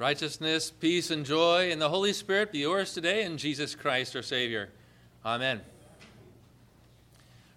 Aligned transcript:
Righteousness, 0.00 0.70
peace, 0.70 1.10
and 1.10 1.26
joy 1.26 1.70
in 1.70 1.78
the 1.78 1.90
Holy 1.90 2.14
Spirit 2.14 2.52
be 2.52 2.60
yours 2.60 2.94
today 2.94 3.22
in 3.22 3.36
Jesus 3.36 3.74
Christ 3.74 4.16
our 4.16 4.22
Savior. 4.22 4.70
Amen. 5.26 5.60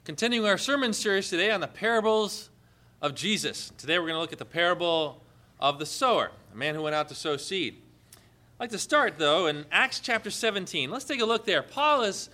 Continuing 0.03 0.45
our 0.45 0.57
sermon 0.57 0.91
series 0.91 1.29
today 1.29 1.51
on 1.51 1.61
the 1.61 1.69
parables 1.69 2.49
of 3.01 3.15
Jesus. 3.15 3.71
Today 3.77 3.97
we're 3.97 4.07
going 4.07 4.15
to 4.15 4.19
look 4.19 4.33
at 4.33 4.39
the 4.39 4.45
parable 4.45 5.21
of 5.61 5.79
the 5.79 5.85
sower, 5.85 6.31
a 6.53 6.57
man 6.57 6.75
who 6.75 6.81
went 6.81 6.93
out 6.93 7.07
to 7.07 7.15
sow 7.15 7.37
seed. 7.37 7.77
I'd 8.11 8.63
like 8.63 8.71
to 8.71 8.77
start, 8.77 9.17
though, 9.17 9.47
in 9.47 9.63
Acts 9.71 10.01
chapter 10.01 10.29
17. 10.29 10.91
Let's 10.91 11.05
take 11.05 11.21
a 11.21 11.25
look 11.25 11.45
there. 11.45 11.63
Paul 11.63 12.01
is 12.01 12.29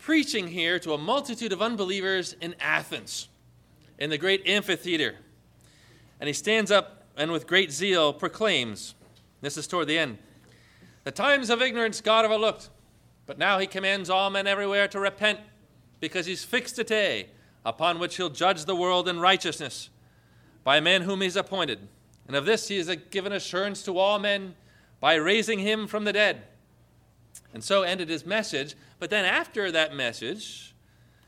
preaching 0.00 0.48
here 0.48 0.78
to 0.80 0.92
a 0.92 0.98
multitude 0.98 1.54
of 1.54 1.62
unbelievers 1.62 2.36
in 2.42 2.54
Athens, 2.60 3.28
in 3.98 4.10
the 4.10 4.18
great 4.18 4.46
amphitheater. 4.46 5.14
And 6.20 6.26
he 6.26 6.34
stands 6.34 6.70
up 6.70 7.06
and 7.16 7.32
with 7.32 7.46
great 7.46 7.72
zeal 7.72 8.12
proclaims, 8.12 8.94
this 9.44 9.56
is 9.56 9.66
toward 9.66 9.88
the 9.88 9.98
end. 9.98 10.18
The 11.04 11.10
times 11.10 11.50
of 11.50 11.60
ignorance 11.60 12.00
God 12.00 12.24
overlooked, 12.24 12.70
but 13.26 13.38
now 13.38 13.58
he 13.58 13.66
commands 13.66 14.10
all 14.10 14.30
men 14.30 14.46
everywhere 14.46 14.88
to 14.88 15.00
repent, 15.00 15.40
because 16.00 16.26
he's 16.26 16.44
fixed 16.44 16.78
a 16.78 16.84
day 16.84 17.28
upon 17.64 17.98
which 17.98 18.16
he'll 18.16 18.30
judge 18.30 18.64
the 18.64 18.76
world 18.76 19.08
in 19.08 19.20
righteousness 19.20 19.88
by 20.62 20.76
a 20.76 20.82
man 20.82 21.02
whom 21.02 21.20
he's 21.20 21.36
appointed. 21.36 21.88
And 22.26 22.36
of 22.36 22.46
this 22.46 22.68
he 22.68 22.78
has 22.78 22.94
given 23.10 23.32
assurance 23.32 23.82
to 23.84 23.98
all 23.98 24.18
men 24.18 24.54
by 25.00 25.14
raising 25.14 25.58
him 25.58 25.86
from 25.86 26.04
the 26.04 26.12
dead. 26.12 26.42
And 27.52 27.62
so 27.62 27.82
ended 27.82 28.08
his 28.08 28.26
message. 28.26 28.74
But 28.98 29.10
then 29.10 29.24
after 29.24 29.70
that 29.70 29.94
message, 29.94 30.74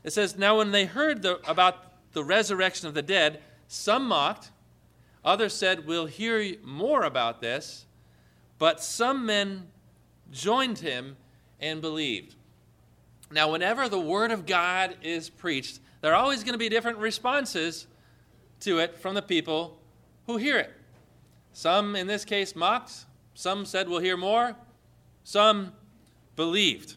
it 0.03 0.13
says, 0.13 0.37
Now 0.37 0.57
when 0.57 0.71
they 0.71 0.85
heard 0.85 1.21
the, 1.21 1.39
about 1.49 2.13
the 2.13 2.23
resurrection 2.23 2.87
of 2.87 2.93
the 2.93 3.01
dead, 3.01 3.41
some 3.67 4.07
mocked, 4.07 4.51
others 5.23 5.53
said, 5.53 5.85
We'll 5.85 6.05
hear 6.05 6.55
more 6.63 7.03
about 7.03 7.41
this. 7.41 7.85
But 8.59 8.81
some 8.81 9.25
men 9.25 9.67
joined 10.31 10.79
him 10.79 11.17
and 11.59 11.81
believed. 11.81 12.35
Now, 13.31 13.51
whenever 13.51 13.89
the 13.89 13.99
Word 13.99 14.31
of 14.31 14.45
God 14.45 14.95
is 15.01 15.29
preached, 15.29 15.79
there 16.01 16.13
are 16.13 16.21
always 16.21 16.43
going 16.43 16.53
to 16.53 16.59
be 16.59 16.69
different 16.69 16.97
responses 16.97 17.87
to 18.61 18.79
it 18.79 18.97
from 18.97 19.15
the 19.15 19.21
people 19.21 19.77
who 20.25 20.37
hear 20.37 20.57
it. 20.57 20.71
Some, 21.53 21.95
in 21.95 22.07
this 22.07 22.23
case, 22.23 22.55
mocked. 22.55 23.05
Some 23.33 23.65
said, 23.65 23.89
We'll 23.89 23.99
hear 23.99 24.17
more. 24.17 24.55
Some 25.23 25.73
believed. 26.35 26.95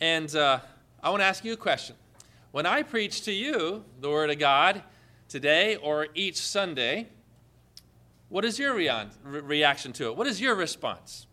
And 0.00 0.34
uh, 0.34 0.60
I 1.02 1.10
want 1.10 1.20
to 1.20 1.26
ask 1.26 1.44
you 1.44 1.52
a 1.52 1.56
question. 1.56 1.96
When 2.52 2.66
I 2.66 2.82
preach 2.82 3.22
to 3.22 3.32
you 3.32 3.84
the 4.00 4.08
Word 4.08 4.30
of 4.30 4.38
God 4.38 4.82
today 5.28 5.76
or 5.76 6.08
each 6.14 6.36
Sunday, 6.36 7.08
what 8.28 8.44
is 8.44 8.58
your 8.58 8.74
reaction 8.74 9.92
to 9.94 10.06
it? 10.08 10.16
What 10.16 10.26
is 10.26 10.40
your 10.40 10.54
response? 10.54 11.26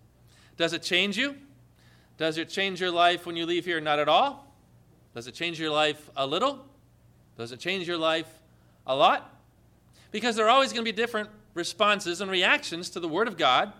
Does 0.57 0.73
it 0.73 0.81
change 0.81 1.17
you? 1.17 1.35
Does 2.17 2.37
it 2.37 2.49
change 2.49 2.79
your 2.79 2.91
life 2.91 3.25
when 3.25 3.35
you 3.35 3.45
leave 3.45 3.65
here? 3.65 3.81
Not 3.81 3.99
at 3.99 4.07
all. 4.07 4.53
Does 5.13 5.27
it 5.27 5.33
change 5.33 5.59
your 5.59 5.69
life 5.69 6.09
a 6.15 6.25
little? 6.25 6.65
Does 7.37 7.51
it 7.51 7.59
change 7.59 7.87
your 7.87 7.97
life 7.97 8.29
a 8.87 8.95
lot? 8.95 9.37
Because 10.11 10.37
there 10.37 10.45
are 10.45 10.49
always 10.49 10.71
going 10.71 10.85
to 10.85 10.91
be 10.91 10.95
different 10.95 11.29
responses 11.53 12.21
and 12.21 12.31
reactions 12.31 12.89
to 12.91 12.99
the 13.01 13.07
Word 13.07 13.27
of 13.27 13.37
God 13.37 13.73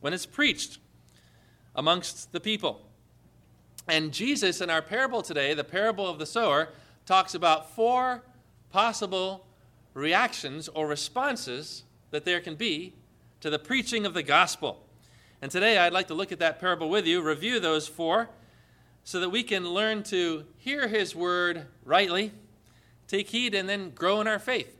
when 0.00 0.12
it's 0.12 0.26
preached 0.26 0.78
amongst 1.74 2.30
the 2.32 2.40
people. 2.40 2.86
And 3.88 4.12
Jesus, 4.12 4.60
in 4.60 4.70
our 4.70 4.82
parable 4.82 5.22
today, 5.22 5.54
the 5.54 5.64
parable 5.64 6.06
of 6.06 6.20
the 6.20 6.26
sower, 6.26 6.68
talks 7.06 7.34
about 7.34 7.74
four 7.74 8.22
possible 8.70 9.46
reactions 9.94 10.68
or 10.68 10.86
responses 10.86 11.82
that 12.12 12.24
there 12.24 12.40
can 12.40 12.54
be 12.54 12.92
to 13.40 13.50
the 13.50 13.58
preaching 13.58 14.06
of 14.06 14.14
the 14.14 14.22
gospel. 14.22 14.86
And 15.40 15.50
today 15.50 15.78
I'd 15.78 15.92
like 15.92 16.06
to 16.06 16.14
look 16.14 16.30
at 16.30 16.38
that 16.38 16.60
parable 16.60 16.88
with 16.88 17.06
you, 17.06 17.20
review 17.20 17.58
those 17.58 17.88
four, 17.88 18.30
so 19.02 19.18
that 19.18 19.30
we 19.30 19.42
can 19.42 19.68
learn 19.68 20.04
to 20.04 20.44
hear 20.58 20.86
his 20.86 21.16
word 21.16 21.66
rightly, 21.84 22.30
take 23.08 23.28
heed, 23.30 23.52
and 23.52 23.68
then 23.68 23.90
grow 23.90 24.20
in 24.20 24.28
our 24.28 24.38
faith. 24.38 24.76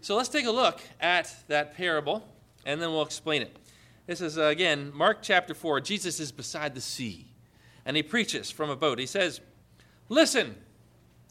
So 0.00 0.14
let's 0.14 0.28
take 0.28 0.46
a 0.46 0.52
look 0.52 0.80
at 1.00 1.34
that 1.48 1.76
parable, 1.76 2.24
and 2.64 2.80
then 2.80 2.90
we'll 2.92 3.02
explain 3.02 3.42
it. 3.42 3.56
This 4.06 4.20
is, 4.20 4.38
uh, 4.38 4.44
again, 4.44 4.92
Mark 4.94 5.18
chapter 5.22 5.54
4. 5.54 5.80
Jesus 5.80 6.20
is 6.20 6.30
beside 6.30 6.74
the 6.74 6.80
sea, 6.80 7.26
and 7.84 7.96
he 7.96 8.02
preaches 8.02 8.50
from 8.50 8.70
a 8.70 8.76
boat. 8.76 8.98
He 8.98 9.06
says, 9.06 9.40
Listen. 10.08 10.56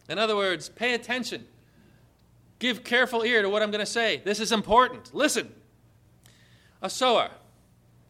In 0.10 0.18
other 0.18 0.36
words, 0.36 0.68
pay 0.68 0.94
attention. 0.94 1.46
Give 2.62 2.84
careful 2.84 3.24
ear 3.24 3.42
to 3.42 3.50
what 3.50 3.64
I'm 3.64 3.72
going 3.72 3.84
to 3.84 3.92
say. 3.92 4.22
This 4.24 4.40
is 4.40 4.52
important. 4.52 5.16
Listen. 5.16 5.52
A 6.80 6.92
sower 6.92 7.32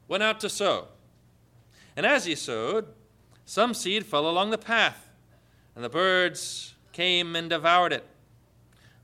went 0.09 0.23
out 0.23 0.41
to 0.41 0.49
sow. 0.49 0.89
And 1.95 2.05
as 2.05 2.25
he 2.25 2.35
sowed, 2.35 2.87
some 3.45 3.73
seed 3.73 4.05
fell 4.05 4.29
along 4.29 4.49
the 4.49 4.57
path, 4.57 5.09
and 5.73 5.85
the 5.85 5.89
birds 5.89 6.75
came 6.91 7.33
and 7.33 7.49
devoured 7.49 7.93
it. 7.93 8.05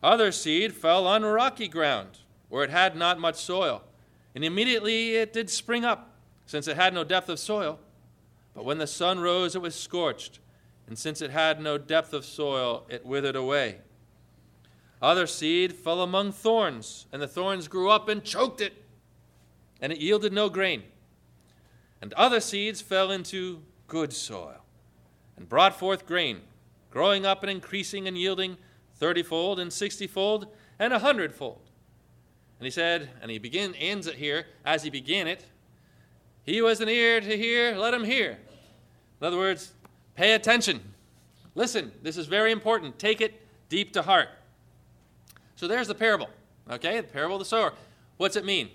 Other 0.04 0.34
seed 0.34 0.74
fell 0.74 1.08
on 1.08 1.24
rocky 1.24 1.70
ground, 1.70 2.20
where 2.50 2.66
it 2.66 2.70
had 2.70 2.98
not 2.98 3.18
much 3.18 3.38
soil, 3.38 3.84
and 4.36 4.44
immediately 4.44 5.16
it 5.16 5.32
did 5.32 5.50
spring 5.50 5.86
up, 5.86 6.14
since 6.46 6.68
it 6.68 6.76
had 6.76 6.94
no 6.94 7.06
depth 7.06 7.30
of 7.30 7.40
soil. 7.40 7.80
But 8.54 8.66
when 8.66 8.80
the 8.80 8.88
sun 8.88 9.22
rose, 9.22 9.56
it 9.56 9.62
was 9.62 9.76
scorched, 9.76 10.40
and 10.88 11.00
since 11.00 11.22
it 11.22 11.32
had 11.32 11.62
no 11.62 11.78
depth 11.78 12.12
of 12.12 12.26
soil, 12.26 12.86
it 12.90 13.06
withered 13.06 13.38
away. 13.38 13.78
Other 15.02 15.28
seed 15.28 15.74
fell 15.74 16.02
among 16.02 16.32
thorns, 16.32 17.06
and 17.12 17.22
the 17.22 17.28
thorns 17.28 17.68
grew 17.68 17.90
up 17.90 18.10
and 18.10 18.24
choked 18.24 18.62
it, 18.62 18.74
and 19.80 19.92
it 19.92 20.00
yielded 20.00 20.34
no 20.34 20.50
grain. 20.50 20.84
And 22.02 22.14
other 22.14 22.40
seeds 22.40 22.82
fell 22.82 23.12
into 23.12 23.62
good 23.88 24.12
soil, 24.12 24.64
and 25.36 25.48
brought 25.48 25.78
forth 25.78 26.06
grain, 26.06 26.42
growing 26.90 27.26
up 27.26 27.44
and 27.44 27.52
increasing 27.52 28.08
and 28.08 28.18
yielding 28.18 28.58
thirtyfold 29.00 29.60
and 29.60 29.72
sixtyfold 29.72 30.48
and 30.80 30.94
a 30.94 31.00
hundredfold. 31.00 31.62
And 32.60 32.66
he 32.66 32.72
said, 32.72 33.10
and 33.22 33.30
he 33.30 33.38
begin, 33.38 33.76
ends 33.76 34.08
it 34.08 34.16
here, 34.16 34.48
as 34.66 34.82
he 34.82 34.90
began 34.90 35.28
it, 35.28 35.46
He 36.48 36.62
was 36.62 36.80
an 36.80 36.88
ear 36.88 37.20
to 37.20 37.38
hear, 37.38 37.76
let 37.76 37.94
him 37.94 38.06
hear. 38.06 38.40
In 39.20 39.28
other 39.28 39.38
words, 39.38 39.74
pay 40.16 40.34
attention. 40.34 40.82
Listen, 41.56 41.92
this 42.02 42.16
is 42.16 42.26
very 42.28 42.54
important. 42.54 42.98
Take 42.98 43.20
it 43.20 43.46
deep 43.68 43.92
to 43.94 44.02
heart. 44.02 44.30
So 45.58 45.68
there's 45.68 45.88
the 45.88 45.96
parable, 45.96 46.30
okay? 46.70 47.02
The 47.02 47.08
parable 47.08 47.36
of 47.36 47.40
the 47.40 47.46
sower. 47.46 47.74
What's 48.18 48.36
it 48.36 48.46
mean? 48.46 48.70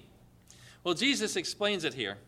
Well, 0.85 0.95
Jesus 0.95 1.37
explains 1.37 1.85
it 1.85 1.95
here. 1.95 2.19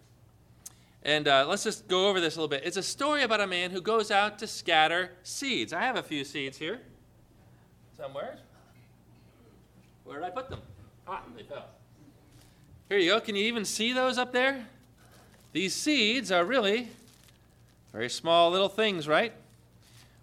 And 1.02 1.28
uh, 1.28 1.44
let's 1.46 1.64
just 1.64 1.86
go 1.88 2.08
over 2.08 2.20
this 2.20 2.36
a 2.36 2.38
little 2.38 2.48
bit. 2.48 2.62
It's 2.64 2.76
a 2.76 2.82
story 2.82 3.24
about 3.24 3.40
a 3.40 3.46
man 3.46 3.72
who 3.72 3.82
goes 3.82 4.10
out 4.10 4.38
to 4.38 4.46
scatter 4.46 5.10
seeds. 5.24 5.72
I 5.72 5.82
have 5.82 5.96
a 5.96 6.02
few 6.02 6.24
seeds 6.24 6.56
here 6.56 6.80
somewhere. 7.96 8.38
Where 10.04 10.20
did 10.20 10.26
I 10.26 10.30
put 10.30 10.48
them? 10.48 10.60
Ah, 11.06 11.22
they 11.36 11.42
fell. 11.42 11.66
Here 12.88 12.98
you 12.98 13.10
go. 13.10 13.20
Can 13.20 13.34
you 13.34 13.44
even 13.44 13.64
see 13.64 13.92
those 13.92 14.18
up 14.18 14.32
there? 14.32 14.66
These 15.52 15.74
seeds 15.74 16.30
are 16.30 16.44
really 16.44 16.88
very 17.92 18.08
small 18.08 18.50
little 18.50 18.68
things, 18.68 19.08
right? 19.08 19.32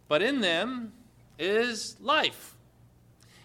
But 0.07 0.21
in 0.21 0.39
them 0.39 0.93
is 1.37 1.97
life. 1.99 2.55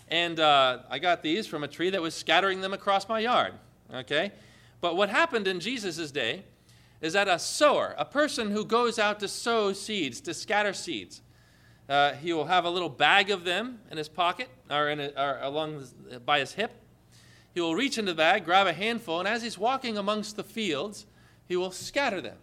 And 0.08 0.38
uh, 0.38 0.80
I 0.88 0.98
got 0.98 1.22
these 1.22 1.46
from 1.46 1.64
a 1.64 1.68
tree 1.68 1.90
that 1.90 2.00
was 2.00 2.14
scattering 2.14 2.60
them 2.60 2.72
across 2.72 3.08
my 3.08 3.20
yard. 3.20 3.54
Okay? 3.92 4.32
But 4.80 4.96
what 4.96 5.08
happened 5.08 5.48
in 5.48 5.60
Jesus' 5.60 6.10
day 6.10 6.44
is 7.00 7.12
that 7.14 7.28
a 7.28 7.38
sower, 7.38 7.94
a 7.98 8.04
person 8.04 8.50
who 8.50 8.64
goes 8.64 8.98
out 8.98 9.20
to 9.20 9.28
sow 9.28 9.72
seeds, 9.72 10.20
to 10.22 10.34
scatter 10.34 10.72
seeds, 10.72 11.22
uh, 11.88 12.12
he 12.14 12.32
will 12.32 12.46
have 12.46 12.64
a 12.64 12.70
little 12.70 12.88
bag 12.88 13.30
of 13.30 13.44
them 13.44 13.78
in 13.90 13.96
his 13.96 14.08
pocket 14.08 14.48
or, 14.70 14.88
in 14.88 15.00
a, 15.00 15.12
or 15.16 15.38
along 15.42 15.84
by 16.24 16.40
his 16.40 16.52
hip. 16.52 16.72
He 17.54 17.60
will 17.60 17.74
reach 17.74 17.96
into 17.96 18.12
the 18.12 18.16
bag, 18.16 18.44
grab 18.44 18.66
a 18.66 18.72
handful, 18.72 19.18
and 19.18 19.28
as 19.28 19.42
he's 19.42 19.56
walking 19.56 19.96
amongst 19.96 20.36
the 20.36 20.44
fields, 20.44 21.06
he 21.47 21.56
will 21.56 21.70
scatter 21.70 22.20
them 22.20 22.36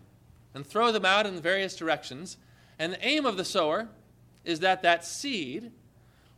and 0.54 0.66
throw 0.66 0.92
them 0.92 1.06
out 1.06 1.26
in 1.26 1.40
various 1.42 1.76
directions. 1.76 2.38
And 2.80 2.94
the 2.94 3.06
aim 3.06 3.26
of 3.26 3.38
the 3.38 3.46
sower 3.46 3.90
is 4.46 4.60
that 4.62 4.82
that 4.82 5.06
seed 5.06 5.72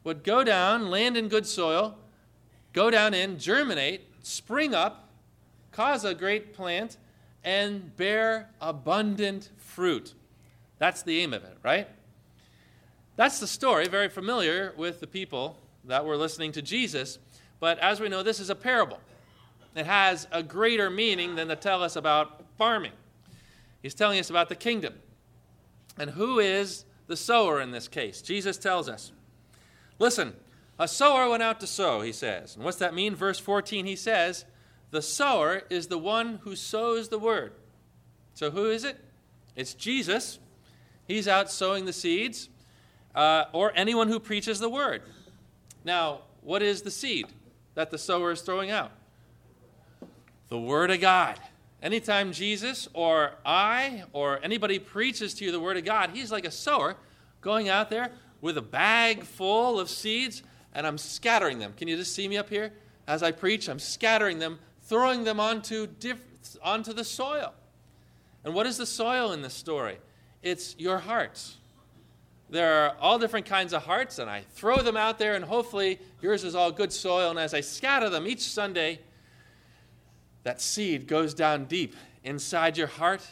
would 0.05 0.23
go 0.23 0.43
down, 0.45 0.89
land 0.89 1.17
in 1.17 1.27
good 1.27 1.45
soil, 1.45 1.97
go 2.71 2.89
down 2.89 3.13
in, 3.13 3.37
germinate, 3.37 4.01
spring 4.23 4.73
up, 4.73 5.09
cause 5.73 6.05
a 6.05 6.15
great 6.15 6.53
plant, 6.53 6.95
and 7.43 7.95
bear 7.97 8.49
abundant 8.61 9.49
fruit. 9.57 10.13
That's 10.77 11.01
the 11.01 11.19
aim 11.19 11.33
of 11.33 11.43
it, 11.43 11.57
right? 11.63 11.87
That's 13.17 13.39
the 13.39 13.47
story, 13.47 13.87
very 13.87 14.09
familiar 14.09 14.73
with 14.77 14.99
the 14.99 15.07
people 15.07 15.57
that 15.85 16.05
were 16.05 16.17
listening 16.17 16.51
to 16.53 16.61
Jesus. 16.61 17.19
But 17.59 17.79
as 17.79 17.99
we 17.99 18.07
know, 18.07 18.23
this 18.23 18.39
is 18.39 18.49
a 18.49 18.55
parable. 18.55 18.99
It 19.75 19.85
has 19.85 20.27
a 20.31 20.43
greater 20.43 20.89
meaning 20.89 21.35
than 21.35 21.47
to 21.47 21.55
tell 21.55 21.81
us 21.83 21.95
about 21.95 22.43
farming. 22.57 22.91
He's 23.81 23.93
telling 23.93 24.19
us 24.19 24.29
about 24.29 24.49
the 24.49 24.55
kingdom. 24.55 24.93
And 25.97 26.11
who 26.11 26.39
is 26.39 26.85
the 27.07 27.17
sower 27.17 27.61
in 27.61 27.71
this 27.71 27.87
case? 27.87 28.21
Jesus 28.21 28.57
tells 28.57 28.87
us. 28.87 29.11
Listen, 29.99 30.33
a 30.77 30.87
sower 30.87 31.29
went 31.29 31.43
out 31.43 31.59
to 31.61 31.67
sow, 31.67 32.01
he 32.01 32.11
says. 32.11 32.55
And 32.55 32.65
what's 32.65 32.77
that 32.77 32.93
mean? 32.93 33.15
Verse 33.15 33.39
14, 33.39 33.85
he 33.85 33.95
says, 33.95 34.45
the 34.91 35.01
sower 35.01 35.63
is 35.69 35.87
the 35.87 35.97
one 35.97 36.39
who 36.43 36.55
sows 36.55 37.09
the 37.09 37.19
word. 37.19 37.53
So, 38.33 38.51
who 38.51 38.69
is 38.69 38.83
it? 38.83 38.97
It's 39.55 39.73
Jesus. 39.73 40.39
He's 41.07 41.27
out 41.27 41.51
sowing 41.51 41.85
the 41.85 41.93
seeds, 41.93 42.49
uh, 43.13 43.45
or 43.53 43.71
anyone 43.75 44.07
who 44.07 44.19
preaches 44.19 44.59
the 44.59 44.69
word. 44.69 45.01
Now, 45.83 46.21
what 46.41 46.61
is 46.61 46.81
the 46.81 46.91
seed 46.91 47.27
that 47.73 47.91
the 47.91 47.97
sower 47.97 48.31
is 48.31 48.41
throwing 48.41 48.71
out? 48.71 48.91
The 50.49 50.59
word 50.59 50.91
of 50.91 51.01
God. 51.01 51.39
Anytime 51.81 52.31
Jesus 52.31 52.87
or 52.93 53.33
I 53.45 54.03
or 54.13 54.39
anybody 54.43 54.79
preaches 54.79 55.33
to 55.35 55.45
you 55.45 55.51
the 55.51 55.59
word 55.59 55.77
of 55.77 55.85
God, 55.85 56.11
he's 56.13 56.31
like 56.31 56.45
a 56.45 56.51
sower 56.51 56.95
going 57.41 57.69
out 57.69 57.89
there 57.89 58.11
with 58.45 58.59
a 58.59 58.61
bag 58.61 59.23
full 59.23 59.79
of 59.79 59.89
seeds 59.89 60.43
and 60.71 60.85
I'm 60.85 60.99
scattering 60.99 61.57
them. 61.57 61.73
Can 61.75 61.87
you 61.87 61.97
just 61.97 62.13
see 62.13 62.27
me 62.27 62.37
up 62.37 62.47
here? 62.47 62.71
As 63.07 63.23
I 63.23 63.31
preach, 63.31 63.67
I'm 63.67 63.79
scattering 63.79 64.37
them, 64.37 64.59
throwing 64.83 65.23
them 65.23 65.39
onto, 65.39 65.87
diff- 65.87 66.21
onto 66.61 66.93
the 66.93 67.03
soil. 67.03 67.53
And 68.43 68.53
what 68.53 68.67
is 68.67 68.77
the 68.77 68.85
soil 68.85 69.31
in 69.31 69.41
this 69.41 69.55
story? 69.55 69.97
It's 70.43 70.75
your 70.77 70.99
hearts. 70.99 71.57
There 72.51 72.85
are 72.85 72.95
all 73.01 73.17
different 73.17 73.47
kinds 73.47 73.73
of 73.73 73.83
hearts, 73.83 74.19
and 74.19 74.29
I 74.29 74.43
throw 74.51 74.77
them 74.77 74.95
out 74.95 75.17
there, 75.17 75.33
and 75.33 75.43
hopefully 75.43 75.99
yours 76.21 76.43
is 76.43 76.53
all 76.53 76.71
good 76.71 76.93
soil. 76.93 77.31
And 77.31 77.39
as 77.39 77.55
I 77.55 77.61
scatter 77.61 78.11
them 78.11 78.27
each 78.27 78.43
Sunday, 78.43 78.99
that 80.43 80.61
seed 80.61 81.07
goes 81.07 81.33
down 81.33 81.65
deep 81.65 81.95
inside 82.23 82.77
your 82.77 82.87
heart. 82.87 83.25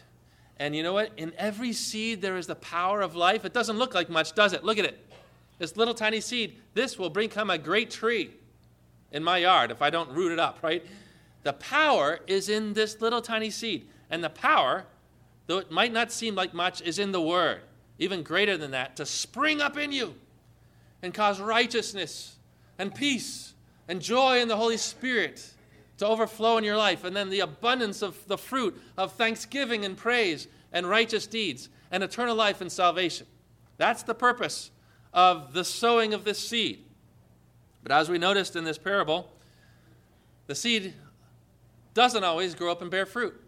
And 0.60 0.76
you 0.76 0.84
know 0.84 0.94
what? 0.94 1.12
In 1.18 1.34
every 1.38 1.74
seed, 1.74 2.22
there 2.22 2.38
is 2.38 2.48
the 2.48 2.56
power 2.56 3.02
of 3.02 3.16
life. 3.16 3.46
It 3.46 3.54
doesn't 3.54 3.78
look 3.78 3.94
like 3.94 4.10
much, 4.10 4.34
does 4.34 4.54
it? 4.54 4.64
Look 4.64 4.78
at 4.78 4.86
it. 4.86 5.00
This 5.58 5.78
little 5.78 5.94
tiny 5.94 6.22
seed, 6.22 6.58
this 6.74 6.98
will 6.98 7.10
become 7.10 7.50
a 7.50 7.58
great 7.58 7.90
tree 7.90 8.32
in 9.12 9.24
my 9.24 9.38
yard 9.38 9.72
if 9.72 9.82
I 9.82 9.90
don't 9.90 10.10
root 10.10 10.32
it 10.32 10.40
up, 10.40 10.60
right? 10.62 10.86
The 11.44 11.54
power 11.54 12.20
is 12.28 12.50
in 12.50 12.74
this 12.74 13.02
little 13.02 13.22
tiny 13.22 13.50
seed. 13.50 13.88
And 14.10 14.24
the 14.24 14.30
power, 14.30 14.86
though 15.48 15.58
it 15.58 15.72
might 15.72 15.94
not 15.94 16.12
seem 16.12 16.36
like 16.36 16.54
much, 16.54 16.82
is 16.82 17.00
in 17.00 17.12
the 17.12 17.22
Word. 17.22 17.62
Even 18.00 18.24
greater 18.24 18.58
than 18.58 18.72
that, 18.72 18.96
to 18.98 19.06
spring 19.06 19.62
up 19.62 19.78
in 19.78 19.92
you 19.92 20.16
and 21.02 21.14
cause 21.14 21.40
righteousness 21.40 22.38
and 22.80 22.94
peace 22.94 23.54
and 23.88 24.02
joy 24.02 24.40
in 24.40 24.48
the 24.48 24.58
Holy 24.58 24.78
Spirit 24.78 25.54
to 25.98 26.07
overflow 26.07 26.57
in 26.57 26.63
your 26.63 26.78
life. 26.78 27.04
And 27.04 27.16
then 27.16 27.30
the 27.30 27.42
abundance 27.42 28.01
of 28.01 28.28
the 28.28 28.38
fruit 28.38 28.81
of 28.98 29.13
thanksgiving 29.13 29.86
and 29.86 29.95
praise 29.95 30.48
and 30.72 30.90
righteous 30.90 31.28
deeds 31.28 31.69
and 31.92 32.04
eternal 32.04 32.36
life 32.36 32.62
and 32.62 32.72
salvation. 32.72 33.28
That's 33.78 34.04
the 34.04 34.16
purpose 34.16 34.72
of 35.13 35.54
the 35.54 35.63
sowing 35.63 36.13
of 36.13 36.24
this 36.24 36.40
seed. 36.40 36.84
But 37.84 37.92
as 37.92 38.10
we 38.10 38.18
noticed 38.18 38.56
in 38.56 38.63
this 38.63 38.78
parable, 38.78 39.31
the 40.48 40.56
seed 40.56 40.94
doesn't 41.94 42.24
always 42.24 42.56
grow 42.56 42.72
up 42.72 42.81
and 42.81 42.89
bear 42.89 43.06
fruit. 43.06 43.39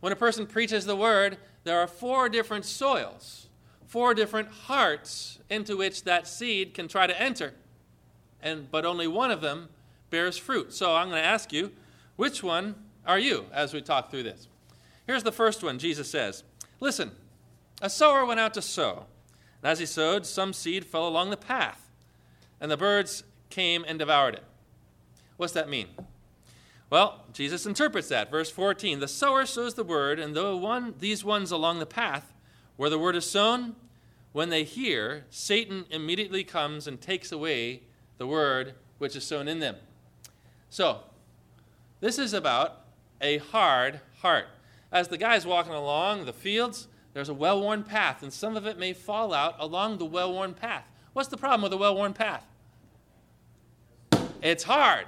When 0.00 0.12
a 0.12 0.16
person 0.16 0.46
preaches 0.46 0.84
the 0.84 0.96
word, 0.96 1.38
there 1.64 1.80
are 1.80 1.86
four 1.86 2.28
different 2.28 2.64
soils, 2.64 3.48
four 3.86 4.14
different 4.14 4.48
hearts 4.48 5.38
into 5.48 5.76
which 5.76 6.04
that 6.04 6.28
seed 6.28 6.74
can 6.74 6.88
try 6.88 7.06
to 7.06 7.20
enter. 7.20 7.54
And 8.40 8.70
but 8.70 8.84
only 8.84 9.08
one 9.08 9.30
of 9.30 9.40
them 9.40 9.68
bears 10.10 10.36
fruit. 10.36 10.72
So 10.72 10.94
I'm 10.94 11.08
going 11.08 11.22
to 11.22 11.28
ask 11.28 11.52
you, 11.52 11.72
which 12.16 12.42
one 12.42 12.74
are 13.06 13.18
you 13.18 13.46
as 13.52 13.72
we 13.72 13.80
talk 13.80 14.10
through 14.10 14.24
this? 14.24 14.48
Here's 15.06 15.22
the 15.22 15.32
first 15.32 15.62
one 15.62 15.78
Jesus 15.78 16.10
says 16.10 16.44
Listen, 16.80 17.12
a 17.80 17.90
sower 17.90 18.24
went 18.24 18.40
out 18.40 18.54
to 18.54 18.62
sow. 18.62 19.06
And 19.62 19.70
as 19.70 19.78
he 19.78 19.86
sowed, 19.86 20.26
some 20.26 20.52
seed 20.52 20.84
fell 20.84 21.08
along 21.08 21.30
the 21.30 21.36
path, 21.36 21.90
and 22.60 22.70
the 22.70 22.76
birds 22.76 23.24
came 23.50 23.84
and 23.88 23.98
devoured 23.98 24.34
it. 24.34 24.44
What's 25.36 25.52
that 25.54 25.68
mean? 25.68 25.88
Well, 26.90 27.24
Jesus 27.32 27.66
interprets 27.66 28.08
that. 28.08 28.30
Verse 28.30 28.50
14 28.50 29.00
The 29.00 29.08
sower 29.08 29.46
sows 29.46 29.74
the 29.74 29.84
word, 29.84 30.18
and 30.18 30.34
though 30.34 30.56
one, 30.56 30.94
these 30.98 31.24
ones 31.24 31.50
along 31.50 31.78
the 31.78 31.86
path 31.86 32.32
where 32.76 32.90
the 32.90 32.98
word 32.98 33.16
is 33.16 33.28
sown, 33.28 33.74
when 34.32 34.50
they 34.50 34.64
hear, 34.64 35.24
Satan 35.30 35.84
immediately 35.90 36.44
comes 36.44 36.86
and 36.86 37.00
takes 37.00 37.32
away 37.32 37.82
the 38.18 38.26
word 38.26 38.74
which 38.98 39.16
is 39.16 39.24
sown 39.24 39.48
in 39.48 39.58
them. 39.58 39.76
So, 40.70 41.00
this 42.00 42.18
is 42.18 42.34
about 42.34 42.80
a 43.20 43.38
hard 43.38 44.00
heart. 44.20 44.46
As 44.92 45.08
the 45.08 45.18
guy's 45.18 45.46
walking 45.46 45.72
along 45.72 46.24
the 46.24 46.32
fields, 46.32 46.88
there's 47.14 47.28
a 47.28 47.34
well 47.34 47.60
worn 47.60 47.82
path, 47.82 48.22
and 48.22 48.32
some 48.32 48.56
of 48.56 48.66
it 48.66 48.78
may 48.78 48.92
fall 48.92 49.34
out 49.34 49.56
along 49.58 49.98
the 49.98 50.04
well 50.04 50.32
worn 50.32 50.54
path. 50.54 50.84
What's 51.12 51.28
the 51.28 51.36
problem 51.36 51.62
with 51.62 51.72
a 51.72 51.76
well 51.76 51.96
worn 51.96 52.12
path? 52.12 52.44
It's 54.40 54.62
hard. 54.62 55.06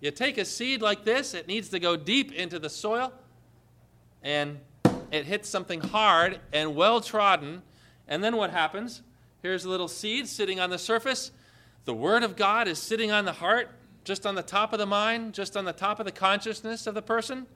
You 0.00 0.10
take 0.10 0.36
a 0.36 0.44
seed 0.44 0.82
like 0.82 1.04
this, 1.04 1.32
it 1.32 1.46
needs 1.46 1.68
to 1.70 1.78
go 1.78 1.96
deep 1.96 2.32
into 2.32 2.58
the 2.58 2.68
soil, 2.68 3.12
and 4.22 4.58
it 5.10 5.26
hits 5.26 5.48
something 5.48 5.80
hard 5.80 6.40
and 6.52 6.74
well 6.74 7.00
trodden. 7.00 7.62
And 8.08 8.22
then 8.22 8.36
what 8.36 8.50
happens? 8.50 9.02
Here's 9.42 9.64
a 9.64 9.68
little 9.68 9.88
seed 9.88 10.26
sitting 10.26 10.58
on 10.60 10.70
the 10.70 10.78
surface. 10.78 11.30
The 11.84 11.94
Word 11.94 12.22
of 12.22 12.36
God 12.36 12.66
is 12.66 12.78
sitting 12.78 13.12
on 13.12 13.24
the 13.24 13.32
heart, 13.32 13.70
just 14.04 14.26
on 14.26 14.34
the 14.34 14.42
top 14.42 14.72
of 14.72 14.78
the 14.78 14.86
mind, 14.86 15.34
just 15.34 15.56
on 15.56 15.64
the 15.64 15.72
top 15.72 15.98
of 15.98 16.06
the 16.06 16.12
consciousness 16.12 16.86
of 16.86 16.94
the 16.94 17.02
person. 17.02 17.46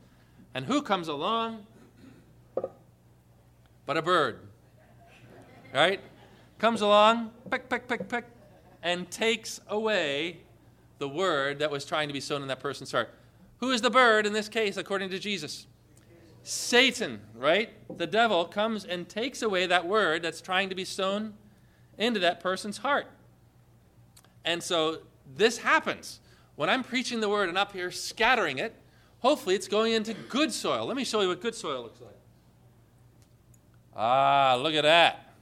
And 0.55 0.65
who 0.65 0.83
comes 0.83 1.09
along? 1.09 1.67
But 3.87 3.97
a 3.97 4.03
bird. 4.03 4.41
Right? 5.73 6.01
Comes 6.59 6.81
along, 6.81 7.31
pick, 7.51 7.69
pick, 7.69 7.87
pick, 7.87 8.09
pick, 8.09 8.25
and 8.83 9.11
takes 9.11 9.61
away 9.69 10.39
the 10.99 11.09
word 11.09 11.59
that 11.61 11.71
was 11.71 11.85
trying 11.85 12.09
to 12.09 12.15
be 12.15 12.21
sown 12.21 12.43
in 12.43 12.49
that 12.49 12.61
person's 12.61 12.91
heart. 12.91 13.11
Who 13.59 13.71
is 13.71 13.83
the 13.83 13.91
bird 13.91 14.27
in 14.27 14.33
this 14.33 14.49
case, 14.49 14.77
according 14.77 15.11
to 15.11 15.19
Jesus? 15.19 15.67
Satan, 16.43 17.21
right? 17.35 17.71
The 17.99 18.07
devil 18.07 18.47
comes 18.47 18.85
and 18.85 19.09
takes 19.09 19.43
away 19.43 19.67
that 19.67 19.87
word 19.87 20.23
that's 20.23 20.41
trying 20.41 20.71
to 20.71 20.75
be 20.75 20.85
sown 20.85 21.35
into 21.99 22.21
that 22.21 22.41
person's 22.41 22.79
heart. 22.79 23.07
And 24.45 24.63
so 24.63 24.99
this 25.37 25.59
happens. 25.59 26.21
When 26.59 26.69
I'm 26.69 26.83
preaching 26.83 27.21
the 27.21 27.29
word 27.29 27.49
and 27.49 27.57
up 27.57 27.73
here 27.73 27.93
scattering 27.93 28.59
it, 28.59 28.75
hopefully 29.21 29.55
it's 29.55 29.69
going 29.69 29.93
into 29.93 30.13
good 30.13 30.53
soil. 30.53 30.87
Let 30.87 30.97
me 30.97 31.05
show 31.05 31.21
you 31.21 31.29
what 31.29 31.41
good 31.41 31.55
soil 31.55 31.85
looks 31.85 32.01
like. 32.01 32.17
Ah, 33.95 34.59
look 34.61 34.75
at 34.75 34.83
that. 34.83 35.35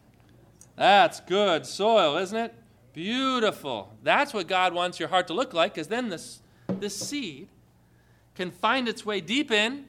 That's 0.77 1.21
good 1.21 1.65
soil, 1.65 2.19
isn't 2.19 2.37
it? 2.37 2.55
Beautiful. 2.93 3.95
That's 4.03 4.35
what 4.35 4.47
God 4.47 4.75
wants 4.75 5.01
your 5.01 5.09
heart 5.09 5.29
to 5.29 5.33
look 5.33 5.55
like, 5.55 5.73
because 5.73 5.89
then 5.89 6.11
this, 6.11 6.43
this 6.69 6.95
seed 6.95 7.49
can 8.35 8.51
find 8.51 8.87
its 8.87 9.07
way 9.07 9.23
deep 9.23 9.51
in, 9.51 9.87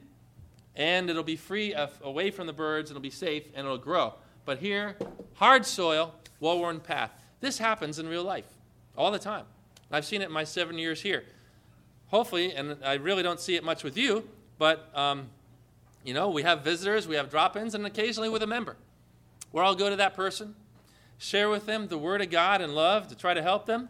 and 0.76 1.10
it'll 1.10 1.22
be 1.22 1.36
free 1.36 1.74
of, 1.74 1.90
away 2.02 2.30
from 2.30 2.46
the 2.46 2.54
birds, 2.54 2.90
it'll 2.90 3.02
be 3.02 3.10
safe, 3.10 3.44
and 3.54 3.66
it'll 3.66 3.76
grow. 3.76 4.14
But 4.46 4.60
here, 4.60 4.96
hard 5.34 5.66
soil, 5.66 6.14
well 6.40 6.58
worn 6.58 6.80
path. 6.80 7.12
This 7.40 7.58
happens 7.58 7.98
in 7.98 8.08
real 8.08 8.24
life 8.24 8.48
all 8.96 9.10
the 9.10 9.18
time. 9.18 9.44
I've 9.90 10.04
seen 10.04 10.22
it 10.22 10.26
in 10.26 10.32
my 10.32 10.44
seven 10.44 10.78
years 10.78 11.00
here. 11.00 11.24
Hopefully, 12.08 12.54
and 12.54 12.76
I 12.84 12.94
really 12.94 13.22
don't 13.22 13.40
see 13.40 13.56
it 13.56 13.64
much 13.64 13.84
with 13.84 13.96
you, 13.96 14.28
but 14.58 14.90
um, 14.94 15.28
you 16.04 16.14
know, 16.14 16.30
we 16.30 16.42
have 16.42 16.62
visitors, 16.62 17.06
we 17.06 17.16
have 17.16 17.30
drop 17.30 17.56
ins, 17.56 17.74
and 17.74 17.84
occasionally 17.86 18.28
with 18.28 18.42
a 18.42 18.46
member, 18.46 18.76
where 19.50 19.64
I'll 19.64 19.74
go 19.74 19.90
to 19.90 19.96
that 19.96 20.14
person 20.14 20.54
share 21.18 21.50
with 21.50 21.66
them 21.66 21.88
the 21.88 21.98
Word 21.98 22.22
of 22.22 22.30
God 22.30 22.60
and 22.60 22.74
love 22.74 23.08
to 23.08 23.16
try 23.16 23.34
to 23.34 23.42
help 23.42 23.66
them. 23.66 23.88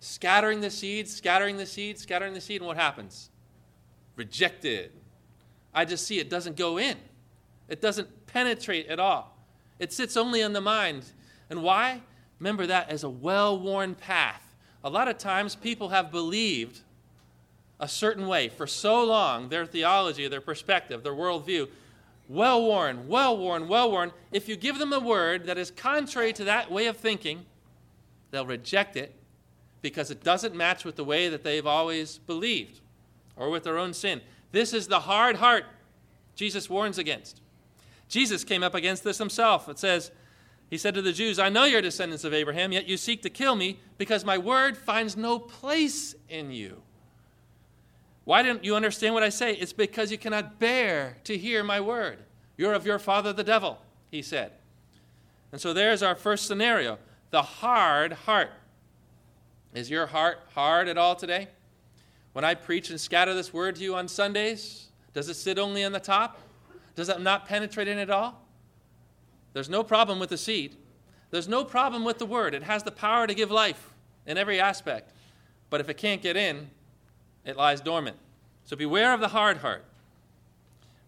Scattering 0.00 0.60
the 0.60 0.70
seed, 0.70 1.08
scattering 1.08 1.56
the 1.56 1.66
seed, 1.66 1.98
scattering 1.98 2.34
the 2.34 2.40
seed, 2.40 2.60
and 2.60 2.66
what 2.66 2.76
happens? 2.76 3.30
Rejected. 4.16 4.92
I 5.72 5.84
just 5.84 6.06
see 6.06 6.18
it 6.18 6.28
doesn't 6.28 6.56
go 6.56 6.78
in, 6.78 6.96
it 7.68 7.80
doesn't 7.80 8.26
penetrate 8.26 8.88
at 8.88 8.98
all. 8.98 9.36
It 9.78 9.92
sits 9.92 10.16
only 10.16 10.42
in 10.42 10.52
the 10.52 10.60
mind. 10.60 11.04
And 11.48 11.62
why? 11.62 12.02
Remember 12.38 12.66
that 12.66 12.90
as 12.90 13.02
a 13.02 13.08
well 13.08 13.58
worn 13.58 13.94
path. 13.94 14.49
A 14.82 14.90
lot 14.90 15.08
of 15.08 15.18
times 15.18 15.54
people 15.54 15.90
have 15.90 16.10
believed 16.10 16.80
a 17.78 17.88
certain 17.88 18.26
way 18.26 18.48
for 18.48 18.66
so 18.66 19.04
long, 19.04 19.48
their 19.48 19.66
theology, 19.66 20.28
their 20.28 20.40
perspective, 20.40 21.02
their 21.02 21.14
worldview, 21.14 21.68
well 22.28 22.62
worn, 22.62 23.08
well 23.08 23.36
worn, 23.36 23.68
well 23.68 23.90
worn. 23.90 24.12
If 24.32 24.48
you 24.48 24.56
give 24.56 24.78
them 24.78 24.92
a 24.92 25.00
word 25.00 25.46
that 25.46 25.58
is 25.58 25.70
contrary 25.70 26.32
to 26.34 26.44
that 26.44 26.70
way 26.70 26.86
of 26.86 26.96
thinking, 26.96 27.44
they'll 28.30 28.46
reject 28.46 28.96
it 28.96 29.14
because 29.82 30.10
it 30.10 30.22
doesn't 30.22 30.54
match 30.54 30.84
with 30.84 30.96
the 30.96 31.04
way 31.04 31.28
that 31.28 31.42
they've 31.42 31.66
always 31.66 32.18
believed 32.18 32.80
or 33.36 33.50
with 33.50 33.64
their 33.64 33.78
own 33.78 33.94
sin. 33.94 34.20
This 34.52 34.72
is 34.72 34.86
the 34.86 35.00
hard 35.00 35.36
heart 35.36 35.64
Jesus 36.36 36.70
warns 36.70 36.98
against. 36.98 37.40
Jesus 38.08 38.44
came 38.44 38.62
up 38.62 38.74
against 38.74 39.04
this 39.04 39.18
himself. 39.18 39.68
It 39.68 39.78
says, 39.78 40.10
He 40.70 40.78
said 40.78 40.94
to 40.94 41.02
the 41.02 41.12
Jews, 41.12 41.40
I 41.40 41.48
know 41.48 41.64
you're 41.64 41.82
descendants 41.82 42.22
of 42.22 42.32
Abraham, 42.32 42.70
yet 42.70 42.86
you 42.86 42.96
seek 42.96 43.22
to 43.22 43.30
kill 43.30 43.56
me 43.56 43.80
because 43.98 44.24
my 44.24 44.38
word 44.38 44.76
finds 44.76 45.16
no 45.16 45.38
place 45.38 46.14
in 46.28 46.52
you. 46.52 46.80
Why 48.24 48.42
don't 48.44 48.64
you 48.64 48.76
understand 48.76 49.14
what 49.14 49.24
I 49.24 49.30
say? 49.30 49.54
It's 49.54 49.72
because 49.72 50.12
you 50.12 50.18
cannot 50.18 50.60
bear 50.60 51.16
to 51.24 51.36
hear 51.36 51.64
my 51.64 51.80
word. 51.80 52.18
You're 52.56 52.74
of 52.74 52.86
your 52.86 53.00
father 53.00 53.32
the 53.32 53.42
devil, 53.42 53.78
he 54.12 54.22
said. 54.22 54.52
And 55.50 55.60
so 55.60 55.72
there's 55.72 56.02
our 56.02 56.14
first 56.14 56.46
scenario 56.46 56.98
the 57.30 57.42
hard 57.42 58.12
heart. 58.12 58.50
Is 59.72 59.90
your 59.90 60.06
heart 60.06 60.38
hard 60.54 60.88
at 60.88 60.98
all 60.98 61.14
today? 61.14 61.48
When 62.32 62.44
I 62.44 62.54
preach 62.54 62.90
and 62.90 63.00
scatter 63.00 63.34
this 63.34 63.52
word 63.52 63.76
to 63.76 63.82
you 63.82 63.94
on 63.96 64.08
Sundays, 64.08 64.88
does 65.14 65.28
it 65.28 65.34
sit 65.34 65.58
only 65.58 65.84
on 65.84 65.92
the 65.92 66.00
top? 66.00 66.40
Does 66.94 67.08
it 67.08 67.20
not 67.20 67.46
penetrate 67.46 67.88
in 67.88 67.98
at 67.98 68.10
all? 68.10 68.40
There's 69.52 69.68
no 69.68 69.82
problem 69.82 70.18
with 70.18 70.30
the 70.30 70.38
seed. 70.38 70.76
There's 71.30 71.48
no 71.48 71.64
problem 71.64 72.04
with 72.04 72.18
the 72.18 72.26
word. 72.26 72.54
It 72.54 72.62
has 72.64 72.82
the 72.82 72.90
power 72.90 73.26
to 73.26 73.34
give 73.34 73.50
life 73.50 73.94
in 74.26 74.38
every 74.38 74.60
aspect. 74.60 75.12
But 75.70 75.80
if 75.80 75.88
it 75.88 75.96
can't 75.96 76.22
get 76.22 76.36
in, 76.36 76.70
it 77.44 77.56
lies 77.56 77.80
dormant. 77.80 78.16
So 78.64 78.76
beware 78.76 79.12
of 79.12 79.20
the 79.20 79.28
hard 79.28 79.58
heart. 79.58 79.84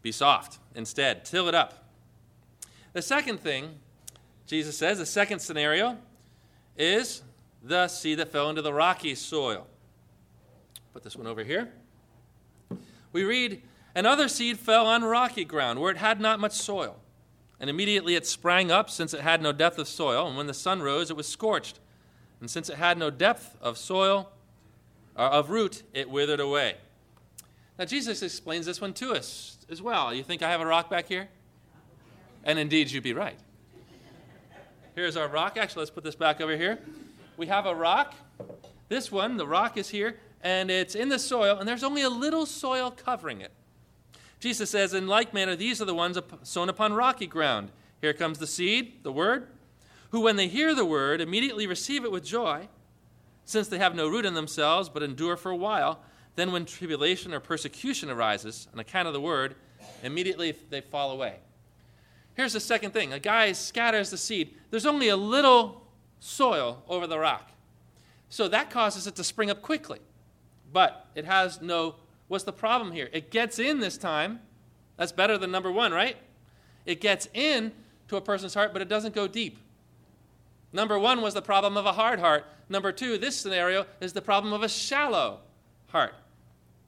Be 0.00 0.12
soft 0.12 0.58
instead, 0.74 1.24
till 1.24 1.48
it 1.48 1.54
up. 1.54 1.84
The 2.92 3.02
second 3.02 3.40
thing 3.40 3.78
Jesus 4.46 4.76
says, 4.76 4.98
the 4.98 5.06
second 5.06 5.38
scenario, 5.38 5.96
is 6.76 7.22
the 7.62 7.88
seed 7.88 8.18
that 8.18 8.28
fell 8.28 8.50
into 8.50 8.62
the 8.62 8.72
rocky 8.72 9.14
soil. 9.14 9.66
Put 10.92 11.02
this 11.02 11.16
one 11.16 11.26
over 11.26 11.44
here. 11.44 11.72
We 13.12 13.24
read, 13.24 13.62
Another 13.94 14.28
seed 14.28 14.58
fell 14.58 14.86
on 14.86 15.04
rocky 15.04 15.44
ground 15.44 15.80
where 15.80 15.90
it 15.90 15.98
had 15.98 16.20
not 16.20 16.40
much 16.40 16.52
soil. 16.52 16.96
And 17.62 17.70
immediately 17.70 18.16
it 18.16 18.26
sprang 18.26 18.72
up, 18.72 18.90
since 18.90 19.14
it 19.14 19.20
had 19.20 19.40
no 19.40 19.52
depth 19.52 19.78
of 19.78 19.86
soil. 19.86 20.26
And 20.26 20.36
when 20.36 20.48
the 20.48 20.52
sun 20.52 20.82
rose, 20.82 21.10
it 21.10 21.16
was 21.16 21.28
scorched. 21.28 21.78
And 22.40 22.50
since 22.50 22.68
it 22.68 22.76
had 22.76 22.98
no 22.98 23.08
depth 23.08 23.56
of 23.62 23.78
soil, 23.78 24.30
or 25.16 25.26
of 25.26 25.48
root, 25.48 25.84
it 25.94 26.10
withered 26.10 26.40
away. 26.40 26.74
Now, 27.78 27.84
Jesus 27.84 28.20
explains 28.20 28.66
this 28.66 28.80
one 28.80 28.92
to 28.94 29.12
us 29.12 29.58
as 29.70 29.80
well. 29.80 30.12
You 30.12 30.24
think 30.24 30.42
I 30.42 30.50
have 30.50 30.60
a 30.60 30.66
rock 30.66 30.90
back 30.90 31.06
here? 31.06 31.28
And 32.42 32.58
indeed, 32.58 32.90
you'd 32.90 33.04
be 33.04 33.14
right. 33.14 33.38
Here's 34.96 35.16
our 35.16 35.28
rock. 35.28 35.56
Actually, 35.56 35.82
let's 35.82 35.90
put 35.92 36.02
this 36.02 36.16
back 36.16 36.40
over 36.40 36.56
here. 36.56 36.80
We 37.36 37.46
have 37.46 37.66
a 37.66 37.74
rock. 37.74 38.14
This 38.88 39.12
one, 39.12 39.36
the 39.36 39.46
rock 39.46 39.76
is 39.76 39.88
here, 39.88 40.18
and 40.42 40.68
it's 40.68 40.96
in 40.96 41.08
the 41.08 41.18
soil, 41.18 41.58
and 41.58 41.68
there's 41.68 41.84
only 41.84 42.02
a 42.02 42.10
little 42.10 42.44
soil 42.44 42.90
covering 42.90 43.40
it. 43.40 43.52
Jesus 44.42 44.70
says, 44.70 44.92
In 44.92 45.06
like 45.06 45.32
manner, 45.32 45.54
these 45.54 45.80
are 45.80 45.84
the 45.84 45.94
ones 45.94 46.18
sown 46.42 46.68
upon 46.68 46.94
rocky 46.94 47.28
ground. 47.28 47.70
Here 48.00 48.12
comes 48.12 48.40
the 48.40 48.46
seed, 48.48 49.04
the 49.04 49.12
word, 49.12 49.46
who, 50.10 50.20
when 50.20 50.34
they 50.34 50.48
hear 50.48 50.74
the 50.74 50.84
word, 50.84 51.20
immediately 51.20 51.68
receive 51.68 52.04
it 52.04 52.10
with 52.10 52.24
joy, 52.24 52.66
since 53.44 53.68
they 53.68 53.78
have 53.78 53.94
no 53.94 54.08
root 54.08 54.26
in 54.26 54.34
themselves, 54.34 54.88
but 54.88 55.04
endure 55.04 55.36
for 55.36 55.52
a 55.52 55.56
while. 55.56 56.00
Then, 56.34 56.50
when 56.50 56.64
tribulation 56.64 57.32
or 57.32 57.38
persecution 57.38 58.10
arises 58.10 58.66
on 58.72 58.80
account 58.80 59.06
of 59.06 59.14
the 59.14 59.20
word, 59.20 59.54
immediately 60.02 60.56
they 60.70 60.80
fall 60.80 61.12
away. 61.12 61.36
Here's 62.34 62.54
the 62.54 62.60
second 62.60 62.90
thing 62.90 63.12
a 63.12 63.20
guy 63.20 63.52
scatters 63.52 64.10
the 64.10 64.18
seed. 64.18 64.56
There's 64.70 64.86
only 64.86 65.06
a 65.06 65.16
little 65.16 65.86
soil 66.18 66.82
over 66.88 67.06
the 67.06 67.18
rock. 67.20 67.52
So 68.28 68.48
that 68.48 68.70
causes 68.70 69.06
it 69.06 69.14
to 69.14 69.22
spring 69.22 69.50
up 69.50 69.62
quickly. 69.62 70.00
But 70.72 71.06
it 71.14 71.26
has 71.26 71.62
no. 71.62 71.94
What's 72.32 72.44
the 72.44 72.50
problem 72.50 72.92
here? 72.92 73.10
It 73.12 73.30
gets 73.30 73.58
in 73.58 73.80
this 73.80 73.98
time. 73.98 74.40
That's 74.96 75.12
better 75.12 75.36
than 75.36 75.50
number 75.50 75.70
one, 75.70 75.92
right? 75.92 76.16
It 76.86 76.98
gets 76.98 77.28
in 77.34 77.72
to 78.08 78.16
a 78.16 78.22
person's 78.22 78.54
heart, 78.54 78.72
but 78.72 78.80
it 78.80 78.88
doesn't 78.88 79.14
go 79.14 79.28
deep. 79.28 79.58
Number 80.72 80.98
one 80.98 81.20
was 81.20 81.34
the 81.34 81.42
problem 81.42 81.76
of 81.76 81.84
a 81.84 81.92
hard 81.92 82.20
heart. 82.20 82.46
Number 82.70 82.90
two, 82.90 83.18
this 83.18 83.36
scenario 83.36 83.84
is 84.00 84.14
the 84.14 84.22
problem 84.22 84.54
of 84.54 84.62
a 84.62 84.68
shallow 84.70 85.40
heart, 85.88 86.14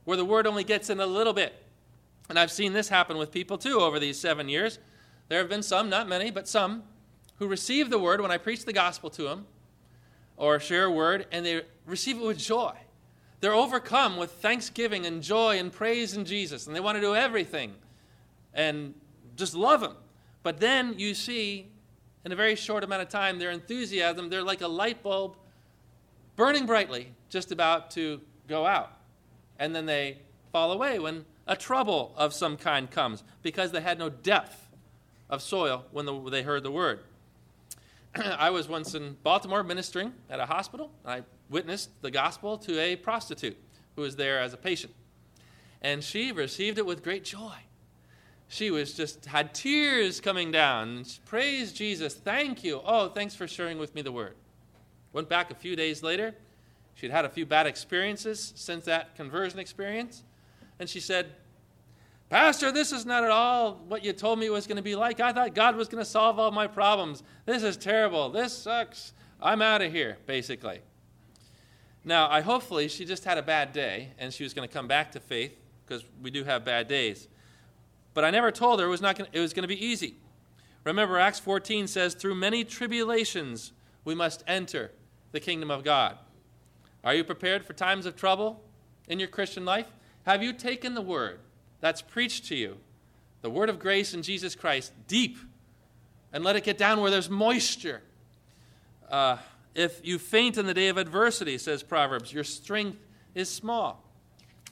where 0.05 0.17
the 0.17 0.25
word 0.25 0.47
only 0.47 0.65
gets 0.65 0.89
in 0.89 0.99
a 0.99 1.07
little 1.07 1.35
bit. 1.35 1.53
And 2.31 2.39
I've 2.39 2.51
seen 2.51 2.73
this 2.73 2.89
happen 2.89 3.19
with 3.19 3.31
people 3.31 3.59
too 3.59 3.81
over 3.81 4.01
these 4.01 4.19
seven 4.19 4.49
years. 4.49 4.79
There 5.29 5.41
have 5.41 5.51
been 5.51 5.63
some, 5.63 5.91
not 5.91 6.09
many, 6.09 6.31
but 6.31 6.49
some, 6.49 6.85
who 7.37 7.49
receive 7.49 7.91
the 7.91 7.99
word 7.99 8.23
when 8.23 8.31
I 8.31 8.39
preach 8.39 8.65
the 8.65 8.73
gospel 8.73 9.11
to 9.11 9.25
them 9.25 9.45
or 10.39 10.59
share 10.59 10.85
a 10.85 10.91
word, 10.91 11.27
and 11.31 11.45
they 11.45 11.65
receive 11.85 12.17
it 12.17 12.25
with 12.25 12.39
joy. 12.39 12.73
They're 13.45 13.53
overcome 13.53 14.17
with 14.17 14.31
thanksgiving 14.31 15.05
and 15.05 15.23
joy 15.23 15.59
and 15.59 15.71
praise 15.71 16.17
in 16.17 16.25
Jesus, 16.25 16.67
and 16.67 16.75
they 16.75 16.81
want 16.81 16.97
to 16.97 17.01
do 17.03 17.15
everything 17.15 17.75
and 18.55 18.95
just 19.37 19.55
love 19.55 19.83
Him. 19.83 19.93
But 20.43 20.61
then 20.61 20.99
you 20.99 21.13
see, 21.13 21.67
in 22.25 22.33
a 22.33 22.37
very 22.37 22.55
short 22.57 22.85
amount 22.85 23.03
of 23.03 23.11
time, 23.11 23.39
their 23.39 23.51
enthusiasm, 23.51 24.31
they're 24.31 24.43
like 24.43 24.63
a 24.63 24.67
light 24.67 25.03
bulb 25.03 25.37
burning 26.37 26.65
brightly, 26.65 27.13
just 27.29 27.53
about 27.53 27.91
to 27.91 28.23
go 28.49 28.65
out. 28.65 28.93
And 29.59 29.77
then 29.77 29.85
they 29.85 30.21
fall 30.51 30.73
away 30.73 30.99
when 30.99 31.27
a 31.47 31.55
trouble 31.55 32.15
of 32.17 32.33
some 32.33 32.57
kind 32.57 32.91
comes 32.91 33.23
because 33.43 33.73
they 33.73 33.83
had 33.83 33.99
no 33.99 34.09
depth 34.09 34.71
of 35.29 35.43
soil 35.43 35.85
when 35.91 36.07
the, 36.07 36.31
they 36.31 36.45
heard 36.45 36.63
the 36.63 36.71
word. 36.71 37.01
I 38.39 38.51
was 38.51 38.69
once 38.69 38.95
in 38.95 39.17
Baltimore 39.23 39.65
ministering 39.65 40.13
at 40.31 40.39
a 40.39 40.47
hospital. 40.47 40.91
I 41.05 41.23
witnessed 41.51 41.91
the 42.03 42.11
gospel 42.11 42.57
to 42.59 42.81
a 42.81 42.97
prostitute 42.97 43.57
who 43.97 44.03
was 44.03 44.17
there 44.17 44.41
as 44.41 44.53
a 44.53 44.57
patient. 44.57 44.95
And 45.83 46.03
she 46.03 46.31
received 46.31 46.79
it 46.79 46.87
with 46.87 47.03
great 47.03 47.25
joy. 47.25 47.55
She 48.49 48.71
was 48.71 48.95
just 48.95 49.27
had 49.27 49.53
tears 49.53 50.21
coming 50.21 50.53
down. 50.53 51.05
Praise 51.25 51.73
Jesus. 51.73 52.15
Thank 52.15 52.63
you. 52.63 52.81
Oh, 52.85 53.09
thanks 53.09 53.35
for 53.35 53.49
sharing 53.49 53.79
with 53.79 53.95
me 53.95 54.03
the 54.03 54.13
word. 54.13 54.37
Went 55.13 55.29
back 55.29 55.51
a 55.51 55.55
few 55.55 55.75
days 55.75 56.03
later. 56.03 56.35
She'd 56.95 57.11
had 57.11 57.25
a 57.25 57.29
few 57.29 57.45
bad 57.45 57.67
experiences 57.67 58.53
since 58.55 58.85
that 58.85 59.17
conversion 59.17 59.59
experience. 59.59 60.23
And 60.79 60.89
she 60.89 61.01
said, 61.01 61.33
Pastor, 62.35 62.73
this 62.73 62.91
is 62.91 63.07
not 63.07 63.23
at 63.23 63.31
all 63.31 63.81
what 63.87 64.05
you 64.05 64.13
told 64.13 64.41
me 64.41 64.47
it 64.47 64.51
was 64.51 64.67
going 64.67 64.75
to 64.77 64.83
be 64.83 64.97
like. 64.97 65.21
I 65.21 65.33
thought 65.33 65.55
God 65.55 65.77
was 65.77 65.87
going 65.87 66.03
to 66.03 66.11
solve 66.11 66.37
all 66.37 66.51
my 66.51 66.67
problems. 66.67 67.23
This 67.47 67.63
is 67.63 67.77
terrible. 67.77 68.29
This 68.29 68.53
sucks. 68.53 69.13
I'm 69.41 69.63
out 69.63 69.83
of 69.83 69.93
here, 69.93 70.19
basically. 70.27 70.81
Now, 72.05 72.29
I 72.29 72.41
hopefully 72.41 72.89
she 72.89 73.05
just 73.05 73.25
had 73.25 73.39
a 73.39 73.43
bad 73.43 73.73
day 73.73 74.09
and 74.19 74.33
she 74.33 74.43
was 74.43 74.53
going 74.53 74.69
to 74.69 74.75
come 74.75 74.89
back 74.89 75.13
to 75.13 75.21
faith 75.21 75.57
because 75.87 76.05
we 76.21 76.33
do 76.33 76.43
have 76.43 76.65
bad 76.65 76.89
days. 76.89 77.29
But 78.15 78.25
I 78.25 78.33
never 78.33 78.51
told 78.51 78.81
her 78.81 78.87
it 78.87 78.91
was 78.91 79.01
not 79.01 79.17
gonna, 79.17 79.31
it 79.33 79.39
was 79.39 79.53
going 79.53 79.63
to 79.63 79.69
be 79.69 79.87
easy. 79.87 80.17
Remember 80.83 81.21
Acts 81.21 81.39
14 81.39 81.87
says 81.87 82.15
through 82.15 82.35
many 82.35 82.65
tribulations 82.65 83.71
we 84.05 84.17
must 84.17 84.43
enter 84.49 84.91
the 85.31 85.39
kingdom 85.39 85.71
of 85.71 85.85
God. 85.85 86.19
Are 87.05 87.15
you 87.15 87.23
prepared 87.23 87.65
for 87.65 87.75
times 87.75 88.07
of 88.07 88.17
trouble 88.17 88.61
in 89.07 89.21
your 89.21 89.29
Christian 89.29 89.65
life? 89.65 89.87
Have 90.27 90.43
you 90.43 90.53
taken 90.53 90.95
the 90.95 91.01
word 91.01 91.39
that's 91.85 92.01
preached 92.01 92.47
to 92.47 92.57
you, 92.57 92.79
the 93.43 93.51
word 93.51 93.69
of 93.69 93.79
grace 93.79 94.15
in 94.15 94.23
Jesus 94.23 94.55
Christ, 94.55 94.91
deep, 95.07 95.37
and 96.33 96.43
let 96.43 96.57
it 96.57 96.65
get 96.65 96.79
down 96.79 96.99
where 97.03 97.11
there's 97.11 97.29
moisture. 97.29 98.01
Uh, 99.11 99.37
if 99.75 100.01
you 100.03 100.19
faint 100.19 100.57
in 100.57 100.65
the 100.65 100.73
day 100.73 100.89
of 100.89 100.97
adversity, 100.97 101.59
says 101.59 101.83
Proverbs, 101.83 102.33
your 102.33 102.43
strength 102.43 102.97
is 103.35 103.51
small. 103.51 104.03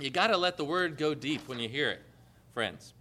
You 0.00 0.09
got 0.09 0.28
to 0.28 0.38
let 0.38 0.57
the 0.57 0.64
word 0.64 0.97
go 0.97 1.14
deep 1.14 1.47
when 1.49 1.59
you 1.59 1.69
hear 1.69 1.90
it, 1.90 2.00
friends. 2.54 2.95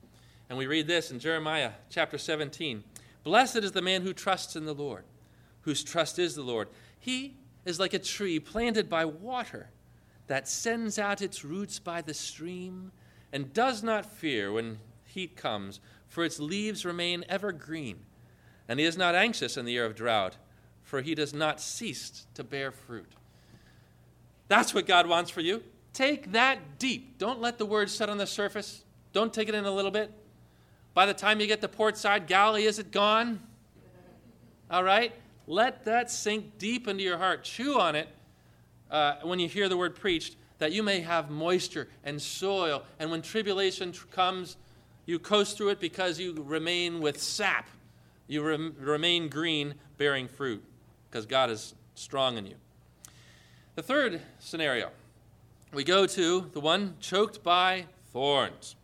And 0.49 0.57
we 0.57 0.67
read 0.67 0.87
this 0.87 1.11
in 1.11 1.17
Jeremiah 1.17 1.71
chapter 1.89 2.17
17 2.17 2.83
Blessed 3.23 3.55
is 3.59 3.71
the 3.71 3.81
man 3.81 4.01
who 4.01 4.11
trusts 4.11 4.57
in 4.57 4.65
the 4.65 4.75
Lord, 4.75 5.05
whose 5.61 5.85
trust 5.85 6.19
is 6.19 6.35
the 6.35 6.41
Lord. 6.41 6.67
He 6.99 7.35
is 7.63 7.79
like 7.79 7.93
a 7.93 7.99
tree 7.99 8.41
planted 8.41 8.89
by 8.89 9.05
water 9.05 9.69
that 10.27 10.49
sends 10.49 10.99
out 10.99 11.21
its 11.21 11.45
roots 11.45 11.79
by 11.79 12.01
the 12.01 12.13
stream 12.13 12.91
and 13.33 13.53
does 13.53 13.83
not 13.83 14.05
fear 14.05 14.51
when 14.51 14.79
heat 15.05 15.35
comes, 15.35 15.79
for 16.07 16.23
its 16.23 16.39
leaves 16.39 16.85
remain 16.85 17.23
ever 17.29 17.51
green. 17.51 17.99
And 18.67 18.79
he 18.79 18.85
is 18.85 18.97
not 18.97 19.15
anxious 19.15 19.57
in 19.57 19.65
the 19.65 19.73
year 19.73 19.85
of 19.85 19.95
drought, 19.95 20.37
for 20.83 21.01
he 21.01 21.15
does 21.15 21.33
not 21.33 21.61
cease 21.61 22.25
to 22.33 22.43
bear 22.43 22.71
fruit. 22.71 23.11
That's 24.47 24.73
what 24.73 24.85
God 24.85 25.07
wants 25.07 25.31
for 25.31 25.41
you. 25.41 25.63
Take 25.93 26.31
that 26.33 26.79
deep. 26.79 27.17
Don't 27.17 27.41
let 27.41 27.57
the 27.57 27.65
word 27.65 27.89
set 27.89 28.09
on 28.09 28.17
the 28.17 28.27
surface. 28.27 28.83
Don't 29.13 29.33
take 29.33 29.49
it 29.49 29.55
in 29.55 29.65
a 29.65 29.71
little 29.71 29.91
bit. 29.91 30.11
By 30.93 31.05
the 31.05 31.13
time 31.13 31.39
you 31.39 31.47
get 31.47 31.61
to 31.61 31.67
port 31.67 31.97
side 31.97 32.29
is 32.29 32.79
it 32.79 32.91
gone? 32.91 33.39
All 34.69 34.83
right? 34.83 35.13
Let 35.47 35.85
that 35.85 36.11
sink 36.11 36.57
deep 36.57 36.87
into 36.87 37.03
your 37.03 37.17
heart. 37.17 37.43
Chew 37.43 37.79
on 37.79 37.95
it 37.95 38.07
uh, 38.89 39.15
when 39.23 39.39
you 39.39 39.47
hear 39.47 39.67
the 39.69 39.77
word 39.77 39.95
preached 39.95 40.35
that 40.61 40.71
you 40.71 40.83
may 40.83 40.99
have 40.99 41.31
moisture 41.31 41.87
and 42.03 42.21
soil. 42.21 42.83
And 42.99 43.09
when 43.09 43.23
tribulation 43.23 43.91
tr- 43.91 44.05
comes, 44.11 44.57
you 45.07 45.17
coast 45.17 45.57
through 45.57 45.69
it 45.69 45.79
because 45.79 46.19
you 46.19 46.35
remain 46.45 47.01
with 47.01 47.19
sap. 47.19 47.67
You 48.27 48.43
rem- 48.43 48.75
remain 48.79 49.27
green, 49.27 49.73
bearing 49.97 50.27
fruit, 50.27 50.63
because 51.09 51.25
God 51.25 51.49
is 51.49 51.73
strong 51.95 52.37
in 52.37 52.45
you. 52.45 52.53
The 53.73 53.81
third 53.81 54.21
scenario, 54.37 54.91
we 55.73 55.83
go 55.83 56.05
to 56.05 56.51
the 56.53 56.59
one 56.59 56.93
choked 56.99 57.41
by 57.41 57.87
thorns. 58.13 58.75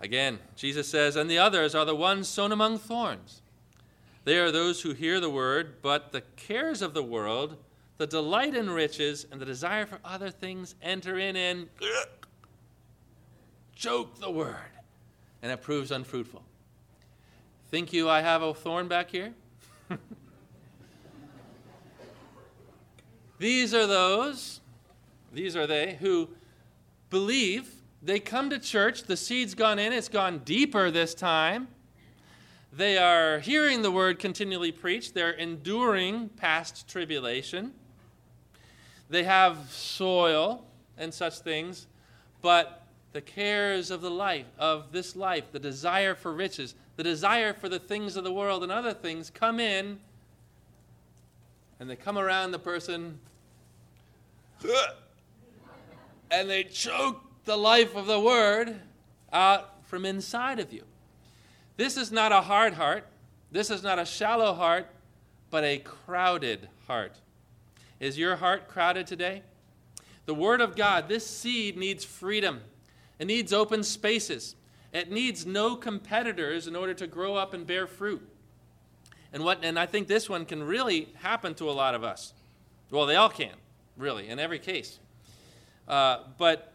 Again, 0.00 0.40
Jesus 0.56 0.88
says, 0.88 1.14
and 1.14 1.30
the 1.30 1.38
others 1.38 1.72
are 1.72 1.84
the 1.84 1.94
ones 1.94 2.26
sown 2.26 2.50
among 2.50 2.78
thorns. 2.78 3.42
They 4.24 4.38
are 4.38 4.50
those 4.50 4.82
who 4.82 4.94
hear 4.94 5.20
the 5.20 5.30
word, 5.30 5.82
but 5.82 6.10
the 6.10 6.22
cares 6.34 6.82
of 6.82 6.94
the 6.94 7.04
world 7.04 7.58
the 8.00 8.06
delight 8.06 8.54
in 8.54 8.70
riches 8.70 9.26
and 9.30 9.38
the 9.38 9.44
desire 9.44 9.84
for 9.84 9.98
other 10.02 10.30
things 10.30 10.74
enter 10.80 11.18
in 11.18 11.36
and 11.36 11.68
choke 13.74 14.18
the 14.18 14.30
word, 14.30 14.56
and 15.42 15.52
it 15.52 15.60
proves 15.60 15.90
unfruitful. 15.90 16.42
Think 17.68 17.92
you 17.92 18.08
I 18.08 18.22
have 18.22 18.40
a 18.40 18.54
thorn 18.54 18.88
back 18.88 19.10
here? 19.10 19.34
these 23.38 23.74
are 23.74 23.86
those, 23.86 24.62
these 25.30 25.54
are 25.54 25.66
they 25.66 25.98
who 26.00 26.30
believe, 27.10 27.82
they 28.00 28.18
come 28.18 28.48
to 28.48 28.58
church, 28.58 29.02
the 29.02 29.16
seed's 29.18 29.52
gone 29.54 29.78
in, 29.78 29.92
it's 29.92 30.08
gone 30.08 30.38
deeper 30.38 30.90
this 30.90 31.12
time. 31.12 31.68
They 32.72 32.96
are 32.96 33.40
hearing 33.40 33.82
the 33.82 33.90
word 33.90 34.18
continually 34.18 34.72
preached, 34.72 35.12
they're 35.12 35.32
enduring 35.32 36.30
past 36.30 36.88
tribulation. 36.88 37.74
They 39.10 39.24
have 39.24 39.70
soil 39.70 40.64
and 40.96 41.12
such 41.12 41.40
things, 41.40 41.88
but 42.40 42.86
the 43.12 43.20
cares 43.20 43.90
of 43.90 44.00
the 44.00 44.10
life, 44.10 44.46
of 44.56 44.92
this 44.92 45.16
life, 45.16 45.50
the 45.50 45.58
desire 45.58 46.14
for 46.14 46.32
riches, 46.32 46.74
the 46.96 47.02
desire 47.02 47.52
for 47.52 47.68
the 47.68 47.80
things 47.80 48.16
of 48.16 48.22
the 48.22 48.32
world 48.32 48.62
and 48.62 48.70
other 48.70 48.94
things 48.94 49.28
come 49.28 49.58
in 49.58 49.98
and 51.80 51.90
they 51.90 51.96
come 51.96 52.18
around 52.18 52.52
the 52.52 52.58
person 52.58 53.18
and 56.30 56.48
they 56.48 56.62
choke 56.62 57.22
the 57.46 57.56
life 57.56 57.96
of 57.96 58.06
the 58.06 58.20
word 58.20 58.80
out 59.32 59.84
from 59.86 60.04
inside 60.04 60.60
of 60.60 60.72
you. 60.72 60.84
This 61.76 61.96
is 61.96 62.12
not 62.12 62.30
a 62.30 62.42
hard 62.42 62.74
heart. 62.74 63.06
This 63.50 63.70
is 63.70 63.82
not 63.82 63.98
a 63.98 64.04
shallow 64.04 64.52
heart, 64.52 64.86
but 65.50 65.64
a 65.64 65.78
crowded 65.78 66.68
heart. 66.86 67.16
Is 68.00 68.18
your 68.18 68.36
heart 68.36 68.66
crowded 68.66 69.06
today? 69.06 69.42
The 70.26 70.34
Word 70.34 70.60
of 70.60 70.74
God, 70.74 71.08
this 71.08 71.26
seed 71.26 71.76
needs 71.76 72.04
freedom. 72.04 72.62
It 73.18 73.26
needs 73.26 73.52
open 73.52 73.82
spaces. 73.82 74.56
It 74.92 75.10
needs 75.10 75.46
no 75.46 75.76
competitors 75.76 76.66
in 76.66 76.74
order 76.74 76.94
to 76.94 77.06
grow 77.06 77.36
up 77.36 77.54
and 77.54 77.66
bear 77.66 77.86
fruit. 77.86 78.26
And, 79.32 79.44
what, 79.44 79.60
and 79.62 79.78
I 79.78 79.86
think 79.86 80.08
this 80.08 80.28
one 80.28 80.44
can 80.44 80.62
really 80.62 81.10
happen 81.14 81.54
to 81.54 81.70
a 81.70 81.72
lot 81.72 81.94
of 81.94 82.02
us. 82.02 82.32
Well, 82.90 83.06
they 83.06 83.16
all 83.16 83.28
can, 83.28 83.54
really, 83.96 84.28
in 84.28 84.38
every 84.38 84.58
case. 84.58 84.98
Uh, 85.86 86.20
but 86.38 86.72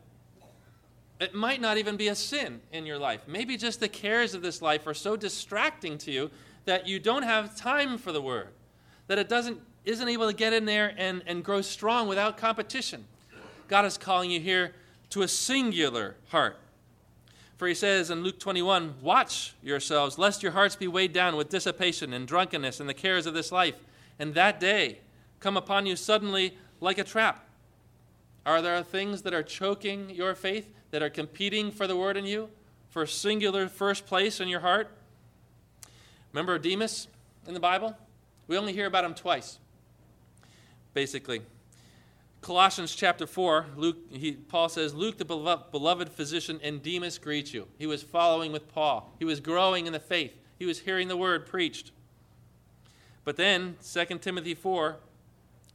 it 1.19 1.33
might 1.33 1.59
not 1.59 1.77
even 1.77 1.97
be 1.97 2.07
a 2.07 2.15
sin 2.15 2.61
in 2.71 2.85
your 2.85 2.99
life. 2.99 3.21
Maybe 3.27 3.57
just 3.57 3.79
the 3.79 3.89
cares 3.89 4.33
of 4.33 4.41
this 4.41 4.61
life 4.61 4.87
are 4.87 4.93
so 4.93 5.17
distracting 5.17 5.97
to 5.99 6.11
you 6.11 6.31
that 6.65 6.87
you 6.87 6.99
don't 6.99 7.23
have 7.23 7.55
time 7.55 7.97
for 7.97 8.11
the 8.11 8.21
Word, 8.21 8.49
that 9.07 9.17
it 9.17 9.27
doesn't, 9.27 9.59
isn't 9.85 10.07
able 10.07 10.27
to 10.27 10.35
get 10.35 10.53
in 10.53 10.65
there 10.65 10.93
and, 10.97 11.23
and 11.25 11.43
grow 11.43 11.61
strong 11.61 12.07
without 12.07 12.37
competition. 12.37 13.05
God 13.67 13.85
is 13.85 13.97
calling 13.97 14.31
you 14.31 14.39
here 14.39 14.73
to 15.11 15.21
a 15.21 15.27
singular 15.27 16.15
heart. 16.29 16.59
For 17.57 17.67
he 17.67 17.73
says 17.73 18.09
in 18.09 18.23
Luke 18.23 18.39
21 18.39 18.95
Watch 19.01 19.55
yourselves, 19.63 20.17
lest 20.17 20.43
your 20.43 20.51
hearts 20.51 20.75
be 20.75 20.87
weighed 20.87 21.13
down 21.13 21.35
with 21.35 21.49
dissipation 21.49 22.13
and 22.13 22.27
drunkenness 22.27 22.79
and 22.79 22.89
the 22.89 22.93
cares 22.93 23.25
of 23.25 23.33
this 23.33 23.51
life, 23.51 23.75
and 24.19 24.33
that 24.33 24.59
day 24.59 24.99
come 25.39 25.55
upon 25.55 25.85
you 25.85 25.95
suddenly 25.95 26.57
like 26.81 26.97
a 26.97 27.03
trap. 27.03 27.47
Are 28.45 28.61
there 28.61 28.81
things 28.83 29.23
that 29.23 29.33
are 29.33 29.43
choking 29.43 30.09
your 30.09 30.35
faith, 30.35 30.69
that 30.91 31.01
are 31.01 31.09
competing 31.09 31.71
for 31.71 31.87
the 31.87 31.95
word 31.95 32.17
in 32.17 32.25
you, 32.25 32.49
for 32.89 33.03
a 33.03 33.07
singular 33.07 33.67
first 33.67 34.05
place 34.05 34.39
in 34.39 34.47
your 34.47 34.59
heart? 34.59 34.89
Remember 36.31 36.59
Demas 36.59 37.07
in 37.47 37.53
the 37.53 37.59
Bible? 37.59 37.97
We 38.47 38.57
only 38.57 38.73
hear 38.73 38.85
about 38.85 39.05
him 39.05 39.15
twice, 39.15 39.59
basically. 40.95 41.43
Colossians 42.41 42.95
chapter 42.95 43.27
4, 43.27 43.67
Luke, 43.75 43.97
he, 44.09 44.31
Paul 44.31 44.69
says, 44.69 44.95
Luke, 44.95 45.17
the 45.17 45.25
beloved 45.25 46.09
physician, 46.09 46.59
and 46.63 46.81
Demas 46.81 47.19
greet 47.19 47.53
you. 47.53 47.67
He 47.77 47.85
was 47.85 48.01
following 48.01 48.51
with 48.51 48.71
Paul. 48.73 49.11
He 49.19 49.25
was 49.25 49.39
growing 49.39 49.85
in 49.85 49.93
the 49.93 49.99
faith. 49.99 50.33
He 50.57 50.65
was 50.65 50.79
hearing 50.79 51.07
the 51.07 51.17
word 51.17 51.45
preached. 51.45 51.91
But 53.23 53.35
then, 53.37 53.77
2 53.83 54.05
Timothy 54.19 54.53
4, 54.53 54.97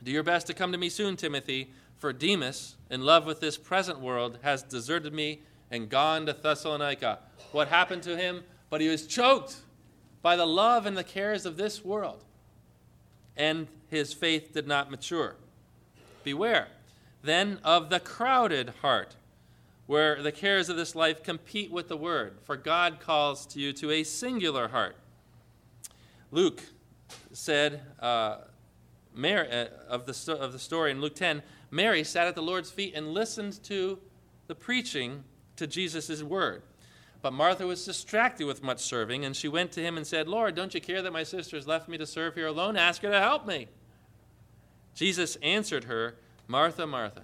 do 0.02 0.10
your 0.10 0.22
best 0.22 0.46
to 0.46 0.54
come 0.54 0.72
to 0.72 0.78
me 0.78 0.88
soon, 0.88 1.16
Timothy, 1.16 1.70
for 1.96 2.12
Demas, 2.12 2.76
in 2.88 3.02
love 3.02 3.26
with 3.26 3.40
this 3.40 3.58
present 3.58 4.00
world, 4.00 4.38
has 4.42 4.62
deserted 4.62 5.12
me 5.12 5.42
and 5.70 5.88
gone 5.88 6.24
to 6.26 6.32
Thessalonica. 6.32 7.18
What 7.52 7.68
happened 7.68 8.02
to 8.04 8.16
him? 8.16 8.44
But 8.70 8.80
he 8.80 8.88
was 8.88 9.06
choked 9.06 9.56
by 10.22 10.36
the 10.36 10.46
love 10.46 10.86
and 10.86 10.96
the 10.96 11.04
cares 11.04 11.44
of 11.44 11.56
this 11.56 11.84
world, 11.84 12.24
and 13.36 13.68
his 13.88 14.12
faith 14.12 14.52
did 14.52 14.66
not 14.66 14.90
mature. 14.90 15.36
Beware 16.24 16.68
then 17.22 17.58
of 17.64 17.90
the 17.90 18.00
crowded 18.00 18.72
heart, 18.80 19.16
where 19.86 20.22
the 20.22 20.32
cares 20.32 20.68
of 20.68 20.76
this 20.76 20.94
life 20.94 21.22
compete 21.22 21.70
with 21.70 21.88
the 21.88 21.96
word, 21.96 22.38
for 22.42 22.56
God 22.56 23.00
calls 23.00 23.44
to 23.46 23.60
you 23.60 23.72
to 23.74 23.90
a 23.90 24.04
singular 24.04 24.68
heart. 24.68 24.96
Luke 26.30 26.62
said 27.32 27.82
uh, 27.98 28.38
Mary, 29.14 29.50
uh, 29.50 29.66
of, 29.88 30.06
the, 30.06 30.32
of 30.32 30.52
the 30.52 30.58
story 30.58 30.92
in 30.92 31.00
Luke 31.00 31.16
10 31.16 31.42
Mary 31.72 32.04
sat 32.04 32.26
at 32.26 32.34
the 32.34 32.42
Lord's 32.42 32.70
feet 32.70 32.94
and 32.94 33.12
listened 33.12 33.62
to 33.64 33.98
the 34.46 34.54
preaching 34.54 35.24
to 35.56 35.66
Jesus' 35.66 36.22
word. 36.22 36.62
But 37.22 37.32
Martha 37.32 37.66
was 37.66 37.84
distracted 37.84 38.46
with 38.46 38.62
much 38.62 38.80
serving, 38.80 39.24
and 39.24 39.36
she 39.36 39.48
went 39.48 39.72
to 39.72 39.82
him 39.82 39.96
and 39.96 40.06
said, 40.06 40.26
Lord, 40.26 40.54
don't 40.54 40.72
you 40.72 40.80
care 40.80 41.02
that 41.02 41.12
my 41.12 41.22
sister 41.22 41.56
has 41.56 41.66
left 41.66 41.88
me 41.88 41.98
to 41.98 42.06
serve 42.06 42.34
here 42.34 42.46
alone? 42.46 42.76
Ask 42.76 43.02
her 43.02 43.10
to 43.10 43.20
help 43.20 43.46
me. 43.46 43.68
Jesus 44.94 45.36
answered 45.36 45.84
her, 45.84 46.16
Martha, 46.48 46.86
Martha, 46.86 47.22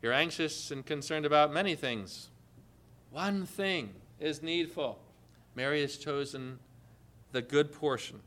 you're 0.00 0.12
anxious 0.12 0.70
and 0.70 0.86
concerned 0.86 1.26
about 1.26 1.52
many 1.52 1.74
things. 1.74 2.30
One 3.10 3.46
thing 3.46 3.90
is 4.20 4.42
needful. 4.42 4.98
Mary 5.56 5.80
has 5.80 5.96
chosen 5.96 6.58
the 7.32 7.42
good 7.42 7.72
portion, 7.72 8.20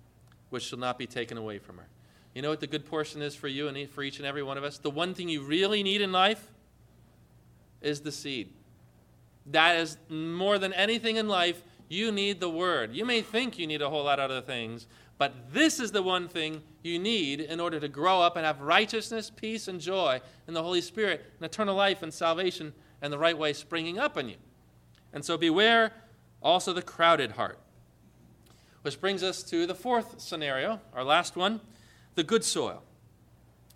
which 0.50 0.64
shall 0.64 0.80
not 0.80 0.98
be 0.98 1.08
taken 1.08 1.38
away 1.38 1.60
from 1.60 1.78
her. 1.78 1.88
You 2.36 2.42
know 2.42 2.50
what 2.50 2.60
the 2.60 2.68
good 2.68 2.86
portion 2.86 3.22
is 3.22 3.36
for 3.36 3.48
you 3.48 3.68
and 3.68 3.90
for 3.90 4.04
each 4.04 4.18
and 4.18 4.26
every 4.26 4.44
one 4.44 4.58
of 4.58 4.64
us? 4.64 4.78
The 4.78 4.90
one 4.90 5.14
thing 5.14 5.30
you 5.30 5.44
really 5.44 5.82
need 5.82 6.02
in 6.02 6.12
life 6.12 6.52
is 7.82 8.02
the 8.02 8.12
seed. 8.12 8.52
That 9.48 9.78
is 9.78 9.98
more 10.10 10.58
than 10.58 10.74
anything 10.74 11.18
in 11.18 11.28
life, 11.28 11.64
you 11.90 12.12
need 12.12 12.40
the 12.40 12.50
word. 12.50 12.96
You 12.96 13.06
may 13.06 13.22
think 13.22 13.60
you 13.60 13.68
need 13.68 13.82
a 13.82 13.90
whole 13.90 14.06
lot 14.06 14.20
of 14.20 14.32
other 14.32 14.42
things, 14.42 14.88
but 15.18 15.54
this 15.54 15.80
is 15.80 15.92
the 15.92 16.02
one 16.02 16.28
thing 16.28 16.62
you 16.82 16.98
need 16.98 17.40
in 17.40 17.60
order 17.60 17.80
to 17.80 17.88
grow 17.88 18.22
up 18.22 18.36
and 18.36 18.46
have 18.46 18.62
righteousness, 18.62 19.30
peace, 19.30 19.68
and 19.68 19.80
joy 19.80 20.22
in 20.48 20.54
the 20.54 20.64
Holy 20.64 20.82
Spirit, 20.82 21.26
and 21.38 21.46
eternal 21.46 21.76
life 21.76 22.02
and 22.04 22.14
salvation 22.14 22.74
and 23.02 23.12
the 23.12 23.18
right 23.18 23.38
way 23.38 23.54
springing 23.54 24.00
up 24.00 24.18
in 24.18 24.30
you. 24.30 24.38
And 25.14 25.24
so 25.24 25.38
beware 25.38 25.94
also 26.42 26.74
the 26.74 26.82
crowded 26.82 27.34
heart. 27.34 27.60
Which 28.82 29.00
brings 29.00 29.24
us 29.24 29.44
to 29.44 29.66
the 29.66 29.76
fourth 29.76 30.20
scenario, 30.20 30.82
our 30.94 31.04
last 31.04 31.36
one 31.36 31.62
the 32.16 32.24
good 32.24 32.44
soil. 32.44 32.84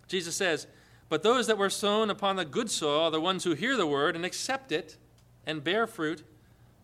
Jesus 0.06 0.36
says, 0.36 0.66
But 1.08 1.22
those 1.22 1.46
that 1.46 1.58
were 1.58 1.70
sown 1.70 2.10
upon 2.10 2.36
the 2.36 2.44
good 2.44 2.70
soil 2.70 3.02
are 3.02 3.10
the 3.10 3.20
ones 3.20 3.44
who 3.44 3.54
hear 3.54 3.76
the 3.76 3.86
word 3.86 4.14
and 4.14 4.24
accept 4.24 4.70
it 4.70 4.96
and 5.48 5.64
bear 5.64 5.86
fruit 5.86 6.22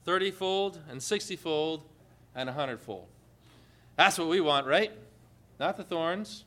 thirtyfold 0.07 0.79
and 0.91 1.03
sixtyfold 1.03 1.83
and 2.35 2.49
a 2.49 2.53
hundredfold. 2.53 3.07
That's 3.97 4.19
what 4.19 4.29
we 4.29 4.41
want, 4.41 4.67
right? 4.67 4.91
Not 5.61 5.77
the 5.77 5.85
thorns, 5.85 6.45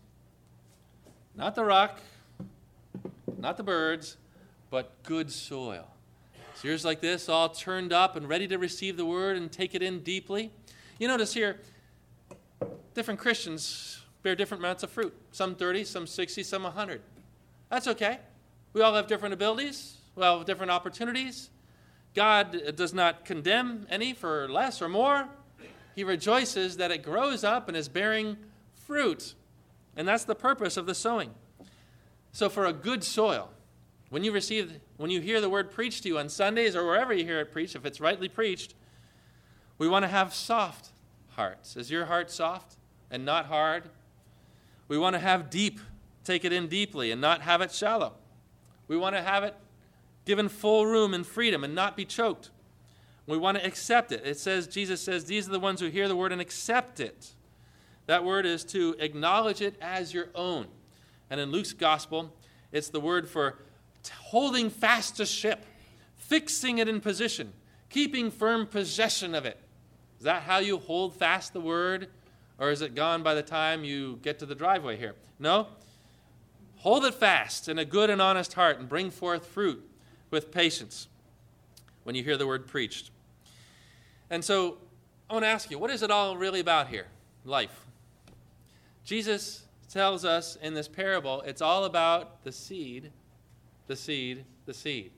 not 1.36 1.56
the 1.56 1.64
rock, 1.64 2.00
not 3.38 3.56
the 3.56 3.64
birds, 3.64 4.18
but 4.70 4.92
good 5.04 5.32
soil. 5.32 5.88
So 6.56 6.68
yours 6.68 6.84
like 6.84 7.02
this, 7.02 7.30
all 7.30 7.50
turned 7.50 7.94
up 7.94 8.16
and 8.16 8.28
ready 8.28 8.48
to 8.48 8.58
receive 8.58 8.98
the 8.98 9.06
word 9.06 9.38
and 9.38 9.52
take 9.52 9.76
it 9.76 9.82
in 9.82 10.02
deeply. 10.02 10.52
You 11.00 11.08
notice 11.08 11.34
here, 11.34 11.62
different 12.96 13.20
Christians 13.20 14.02
bear 14.24 14.36
different 14.36 14.62
amounts 14.62 14.84
of 14.84 14.90
fruit. 14.90 15.16
Some 15.32 15.56
30, 15.56 15.84
some 15.84 16.08
60, 16.08 16.44
some 16.44 16.64
100. 16.64 17.02
That's 17.70 17.88
okay. 17.88 18.20
We 18.74 18.82
all 18.82 18.94
have 18.96 19.08
different 19.08 19.34
abilities, 19.34 19.98
we 20.16 20.24
all 20.24 20.40
have 20.40 20.48
different 20.48 20.72
opportunities. 20.72 21.50
God 22.18 22.76
does 22.76 22.94
not 22.94 23.26
condemn 23.26 23.86
any 23.90 24.14
for 24.14 24.50
less 24.50 24.82
or 24.82 24.90
more 24.90 25.30
he 25.98 26.04
rejoices 26.04 26.78
that 26.78 26.92
it 26.92 27.02
grows 27.02 27.44
up 27.44 27.68
and 27.68 27.76
is 27.76 27.90
bearing 27.90 28.38
fruit. 28.76 29.34
And 29.96 30.08
that's 30.08 30.26
the 30.26 30.36
purpose 30.36 30.78
of 30.78 30.86
the 30.86 30.94
sowing. 30.94 31.32
So, 32.32 32.50
for 32.50 32.68
a 32.68 32.72
good 32.72 33.04
soil, 33.04 33.50
when 34.12 34.24
you 34.24 34.32
receive, 34.32 34.80
when 34.98 35.10
you 35.10 35.22
hear 35.22 35.42
the 35.42 35.50
word 35.50 35.72
preached 35.72 36.04
to 36.04 36.10
you 36.10 36.20
on 36.20 36.30
Sundays 36.30 36.76
or 36.76 36.86
wherever 36.86 37.12
you 37.14 37.26
hear 37.26 37.40
it 37.40 37.52
preached, 37.52 37.76
if 37.76 37.84
it's 37.84 38.00
rightly 38.00 38.30
preached, 38.30 38.76
we 39.80 39.88
want 39.88 40.04
to 40.04 40.08
have 40.08 40.36
soft 40.36 40.92
hearts. 41.30 41.76
Is 41.76 41.90
your 41.90 42.06
heart 42.06 42.30
soft 42.30 42.78
and 43.10 43.26
not 43.26 43.48
hard? 43.48 43.90
We 44.88 45.00
want 45.00 45.16
to 45.16 45.20
have 45.20 45.50
deep, 45.50 45.80
take 46.24 46.46
it 46.46 46.54
in 46.54 46.68
deeply 46.68 47.10
and 47.10 47.20
not 47.20 47.42
have 47.42 47.62
it 47.62 47.72
shallow. 47.72 48.14
We 48.88 48.98
want 48.98 49.16
to 49.16 49.24
have 49.24 49.44
it 49.44 49.56
given 50.28 50.50
full 50.50 50.86
room 50.86 51.14
and 51.14 51.26
freedom 51.26 51.64
and 51.64 51.74
not 51.74 51.96
be 51.96 52.06
choked. 52.06 52.52
We 53.26 53.38
want 53.38 53.58
to 53.58 53.66
accept 53.66 54.12
it. 54.12 54.22
It 54.26 54.38
says, 54.38 54.68
Jesus 54.68 55.02
says, 55.02 55.26
these 55.26 55.48
are 55.48 55.52
the 55.52 55.60
ones 55.60 55.80
who 55.80 55.88
hear 55.88 56.08
the 56.08 56.16
word 56.16 56.32
and 56.32 56.42
accept 56.42 57.00
it. 57.00 57.34
That 58.06 58.24
word 58.24 58.46
is 58.46 58.64
to 58.66 58.96
acknowledge 59.00 59.62
it 59.62 59.76
as 59.82 60.14
your 60.14 60.28
own. 60.36 60.68
And 61.30 61.40
in 61.40 61.52
Luke's 61.52 61.74
gospel, 61.74 62.34
it's 62.72 62.90
the 62.90 63.00
word 63.00 63.28
for 63.28 63.58
holding 64.22 64.70
fast 64.70 65.20
a 65.20 65.26
ship, 65.26 65.66
fixing 66.16 66.78
it 66.78 66.88
in 66.88 67.02
position, 67.02 67.52
keeping 67.90 68.30
firm 68.30 68.68
possession 68.68 69.34
of 69.34 69.46
it. 69.46 69.58
Is 70.20 70.26
that 70.26 70.44
how 70.44 70.60
you 70.60 70.78
hold 70.78 71.16
fast 71.16 71.54
the 71.54 71.62
word? 71.62 72.10
Or 72.60 72.72
is 72.72 72.82
it 72.82 72.96
gone 72.96 73.24
by 73.24 73.34
the 73.34 73.44
time 73.44 73.84
you 73.84 74.20
get 74.22 74.40
to 74.40 74.46
the 74.46 74.56
driveway 74.56 74.98
here? 74.98 75.16
No. 75.40 75.68
Hold 76.78 77.06
it 77.06 77.14
fast 77.14 77.70
in 77.70 77.78
a 77.78 77.86
good 77.86 78.10
and 78.10 78.22
honest 78.22 78.54
heart 78.54 78.80
and 78.80 78.90
bring 78.90 79.10
forth 79.10 79.46
fruit 79.46 79.88
with 80.30 80.52
patience 80.52 81.08
when 82.04 82.16
you 82.16 82.24
hear 82.24 82.38
the 82.38 82.48
word 82.48 82.68
preached. 82.68 83.12
And 84.30 84.44
so 84.44 84.78
I 85.30 85.34
want 85.34 85.44
to 85.44 85.50
ask 85.50 85.72
you, 85.72 85.78
what 85.78 85.90
is 85.90 86.02
it 86.02 86.12
all 86.12 86.38
really 86.38 86.60
about 86.60 86.88
here? 86.88 87.08
Life. 87.46 87.86
Jesus 89.04 89.66
tells 89.90 90.26
us 90.26 90.58
in 90.62 90.74
this 90.74 90.88
parable 90.88 91.42
it's 91.42 91.62
all 91.62 91.86
about 91.86 92.44
the 92.44 92.52
seed, 92.52 93.12
the 93.88 93.96
seed, 93.96 94.44
the 94.66 94.74
seed. 94.74 95.12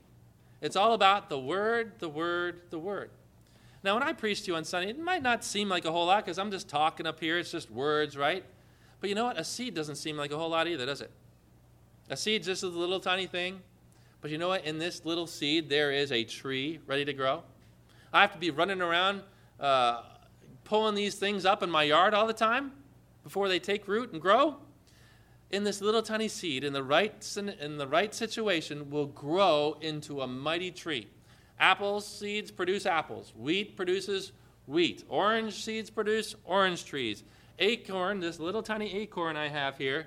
It's 0.60 0.76
all 0.76 0.92
about 0.92 1.28
the 1.28 1.38
word, 1.38 1.92
the 1.98 2.08
word, 2.08 2.62
the 2.70 2.78
word. 2.78 3.10
Now, 3.82 3.94
when 3.94 4.02
I 4.02 4.12
preach 4.12 4.42
to 4.42 4.48
you 4.48 4.56
on 4.56 4.64
Sunday, 4.64 4.90
it 4.90 4.98
might 4.98 5.22
not 5.22 5.42
seem 5.42 5.68
like 5.68 5.86
a 5.86 5.92
whole 5.92 6.06
lot 6.06 6.24
because 6.24 6.38
I'm 6.38 6.50
just 6.50 6.68
talking 6.68 7.06
up 7.06 7.18
here. 7.18 7.38
It's 7.38 7.50
just 7.50 7.70
words, 7.70 8.16
right? 8.16 8.44
But 9.00 9.08
you 9.08 9.16
know 9.16 9.24
what? 9.24 9.38
A 9.38 9.44
seed 9.44 9.74
doesn't 9.74 9.96
seem 9.96 10.16
like 10.16 10.32
a 10.32 10.36
whole 10.36 10.50
lot 10.50 10.68
either, 10.68 10.84
does 10.84 11.00
it? 11.00 11.10
A 12.10 12.16
seed's 12.16 12.46
just 12.46 12.62
a 12.62 12.66
little 12.66 13.00
tiny 13.00 13.26
thing. 13.26 13.60
But 14.20 14.30
you 14.30 14.38
know 14.38 14.48
what? 14.48 14.64
In 14.64 14.78
this 14.78 15.04
little 15.04 15.26
seed, 15.26 15.68
there 15.68 15.92
is 15.92 16.12
a 16.12 16.24
tree 16.24 16.80
ready 16.86 17.04
to 17.04 17.12
grow. 17.12 17.42
I 18.12 18.20
have 18.20 18.32
to 18.32 18.38
be 18.38 18.50
running 18.50 18.82
around 18.82 19.22
uh, 19.58 20.02
pulling 20.64 20.94
these 20.94 21.14
things 21.14 21.46
up 21.46 21.62
in 21.62 21.70
my 21.70 21.84
yard 21.84 22.12
all 22.12 22.26
the 22.26 22.32
time 22.32 22.72
before 23.22 23.48
they 23.48 23.58
take 23.58 23.88
root 23.88 24.12
and 24.12 24.20
grow. 24.20 24.56
In 25.50 25.64
this 25.64 25.80
little 25.80 26.02
tiny 26.02 26.28
seed, 26.28 26.62
in 26.62 26.72
the 26.72 26.82
right, 26.82 27.36
in 27.36 27.76
the 27.76 27.86
right 27.86 28.14
situation, 28.14 28.90
will 28.90 29.06
grow 29.06 29.76
into 29.80 30.20
a 30.20 30.26
mighty 30.26 30.70
tree. 30.70 31.08
Apples 31.58 32.06
seeds 32.06 32.50
produce 32.50 32.86
apples. 32.86 33.32
Wheat 33.36 33.76
produces 33.76 34.32
wheat. 34.66 35.04
Orange 35.08 35.64
seeds 35.64 35.90
produce 35.90 36.34
orange 36.44 36.84
trees. 36.84 37.24
Acorn, 37.58 38.20
this 38.20 38.38
little 38.38 38.62
tiny 38.62 38.94
acorn 38.94 39.36
I 39.36 39.48
have 39.48 39.76
here, 39.76 40.06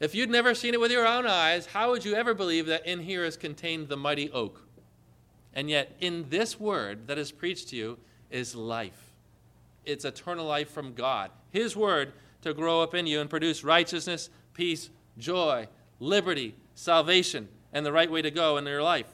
if 0.00 0.14
you'd 0.14 0.30
never 0.30 0.54
seen 0.54 0.72
it 0.72 0.80
with 0.80 0.90
your 0.90 1.06
own 1.06 1.26
eyes, 1.26 1.66
how 1.66 1.90
would 1.90 2.04
you 2.04 2.14
ever 2.14 2.32
believe 2.32 2.66
that 2.66 2.86
in 2.86 3.00
here 3.00 3.24
is 3.24 3.36
contained 3.36 3.88
the 3.88 3.96
mighty 3.96 4.30
oak? 4.32 4.62
And 5.52 5.68
yet, 5.68 5.94
in 6.00 6.26
this 6.30 6.58
word 6.58 7.06
that 7.06 7.18
is 7.18 7.30
preached 7.30 7.68
to 7.68 7.76
you 7.76 7.98
is 8.30 8.54
life. 8.54 9.12
It's 9.84 10.04
eternal 10.04 10.46
life 10.46 10.70
from 10.70 10.94
God. 10.94 11.30
His 11.50 11.76
word 11.76 12.14
to 12.42 12.54
grow 12.54 12.82
up 12.82 12.94
in 12.94 13.06
you 13.06 13.20
and 13.20 13.28
produce 13.28 13.62
righteousness, 13.62 14.30
peace, 14.54 14.88
joy, 15.18 15.68
liberty, 15.98 16.54
salvation, 16.74 17.48
and 17.72 17.84
the 17.84 17.92
right 17.92 18.10
way 18.10 18.22
to 18.22 18.30
go 18.30 18.56
in 18.56 18.64
your 18.64 18.82
life. 18.82 19.06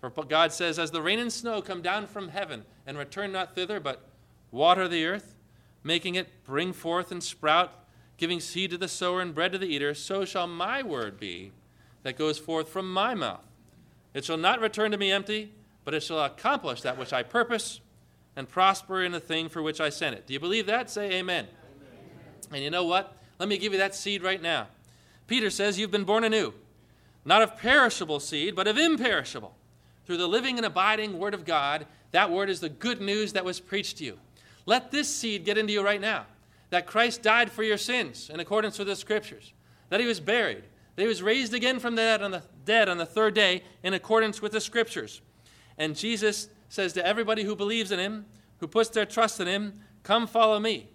For 0.00 0.10
God 0.10 0.52
says, 0.52 0.78
As 0.78 0.90
the 0.90 1.02
rain 1.02 1.18
and 1.18 1.32
snow 1.32 1.62
come 1.62 1.82
down 1.82 2.06
from 2.06 2.28
heaven 2.28 2.64
and 2.86 2.98
return 2.98 3.32
not 3.32 3.54
thither, 3.54 3.80
but 3.80 4.06
water 4.50 4.86
the 4.86 5.06
earth, 5.06 5.34
making 5.82 6.14
it 6.14 6.44
bring 6.44 6.72
forth 6.72 7.10
and 7.10 7.22
sprout 7.22 7.72
giving 8.16 8.40
seed 8.40 8.70
to 8.70 8.78
the 8.78 8.88
sower 8.88 9.20
and 9.20 9.34
bread 9.34 9.52
to 9.52 9.58
the 9.58 9.66
eater, 9.66 9.94
so 9.94 10.24
shall 10.24 10.46
my 10.46 10.82
word 10.82 11.18
be 11.18 11.52
that 12.02 12.18
goes 12.18 12.38
forth 12.38 12.68
from 12.68 12.92
my 12.92 13.14
mouth. 13.14 13.44
It 14.12 14.24
shall 14.24 14.36
not 14.36 14.60
return 14.60 14.92
to 14.92 14.96
me 14.96 15.10
empty, 15.10 15.52
but 15.84 15.94
it 15.94 16.02
shall 16.02 16.20
accomplish 16.20 16.82
that 16.82 16.96
which 16.96 17.12
I 17.12 17.22
purpose 17.22 17.80
and 18.36 18.48
prosper 18.48 19.02
in 19.02 19.12
the 19.12 19.20
thing 19.20 19.48
for 19.48 19.62
which 19.62 19.80
I 19.80 19.90
sent 19.90 20.14
it. 20.14 20.26
Do 20.26 20.32
you 20.32 20.40
believe 20.40 20.66
that? 20.66 20.90
Say 20.90 21.06
amen. 21.12 21.46
amen. 21.46 21.48
And 22.52 22.62
you 22.62 22.70
know 22.70 22.84
what? 22.84 23.16
Let 23.38 23.48
me 23.48 23.58
give 23.58 23.72
you 23.72 23.78
that 23.78 23.94
seed 23.94 24.22
right 24.22 24.40
now. 24.40 24.68
Peter 25.26 25.50
says, 25.50 25.78
You've 25.78 25.90
been 25.90 26.04
born 26.04 26.24
anew, 26.24 26.54
not 27.24 27.42
of 27.42 27.56
perishable 27.56 28.20
seed, 28.20 28.54
but 28.54 28.68
of 28.68 28.78
imperishable. 28.78 29.54
Through 30.06 30.18
the 30.18 30.28
living 30.28 30.58
and 30.58 30.66
abiding 30.66 31.18
Word 31.18 31.34
of 31.34 31.44
God, 31.44 31.86
that 32.12 32.30
Word 32.30 32.50
is 32.50 32.60
the 32.60 32.68
good 32.68 33.00
news 33.00 33.32
that 33.32 33.44
was 33.44 33.58
preached 33.58 33.98
to 33.98 34.04
you. 34.04 34.18
Let 34.66 34.90
this 34.90 35.14
seed 35.14 35.44
get 35.44 35.58
into 35.58 35.72
you 35.72 35.82
right 35.82 36.00
now 36.00 36.26
that 36.74 36.88
Christ 36.88 37.22
died 37.22 37.52
for 37.52 37.62
your 37.62 37.78
sins 37.78 38.28
in 38.34 38.40
accordance 38.40 38.80
with 38.80 38.88
the 38.88 38.96
scriptures, 38.96 39.52
that 39.90 40.00
he 40.00 40.06
was 40.06 40.18
buried, 40.18 40.64
that 40.96 41.02
he 41.02 41.06
was 41.06 41.22
raised 41.22 41.54
again 41.54 41.78
from 41.78 41.94
the 41.94 42.02
dead 42.02 42.20
on 42.20 42.32
the, 42.32 42.42
dead 42.64 42.88
on 42.88 42.98
the 42.98 43.06
third 43.06 43.32
day 43.32 43.62
in 43.84 43.94
accordance 43.94 44.42
with 44.42 44.50
the 44.50 44.60
scriptures. 44.60 45.20
And 45.78 45.94
Jesus 45.94 46.48
says 46.68 46.92
to 46.94 47.06
everybody 47.06 47.44
who 47.44 47.54
believes 47.54 47.92
in 47.92 48.00
him, 48.00 48.26
who 48.58 48.66
puts 48.66 48.88
their 48.88 49.06
trust 49.06 49.38
in 49.38 49.46
him, 49.46 49.82
Come 50.02 50.26
follow 50.26 50.58
me. 50.58 50.88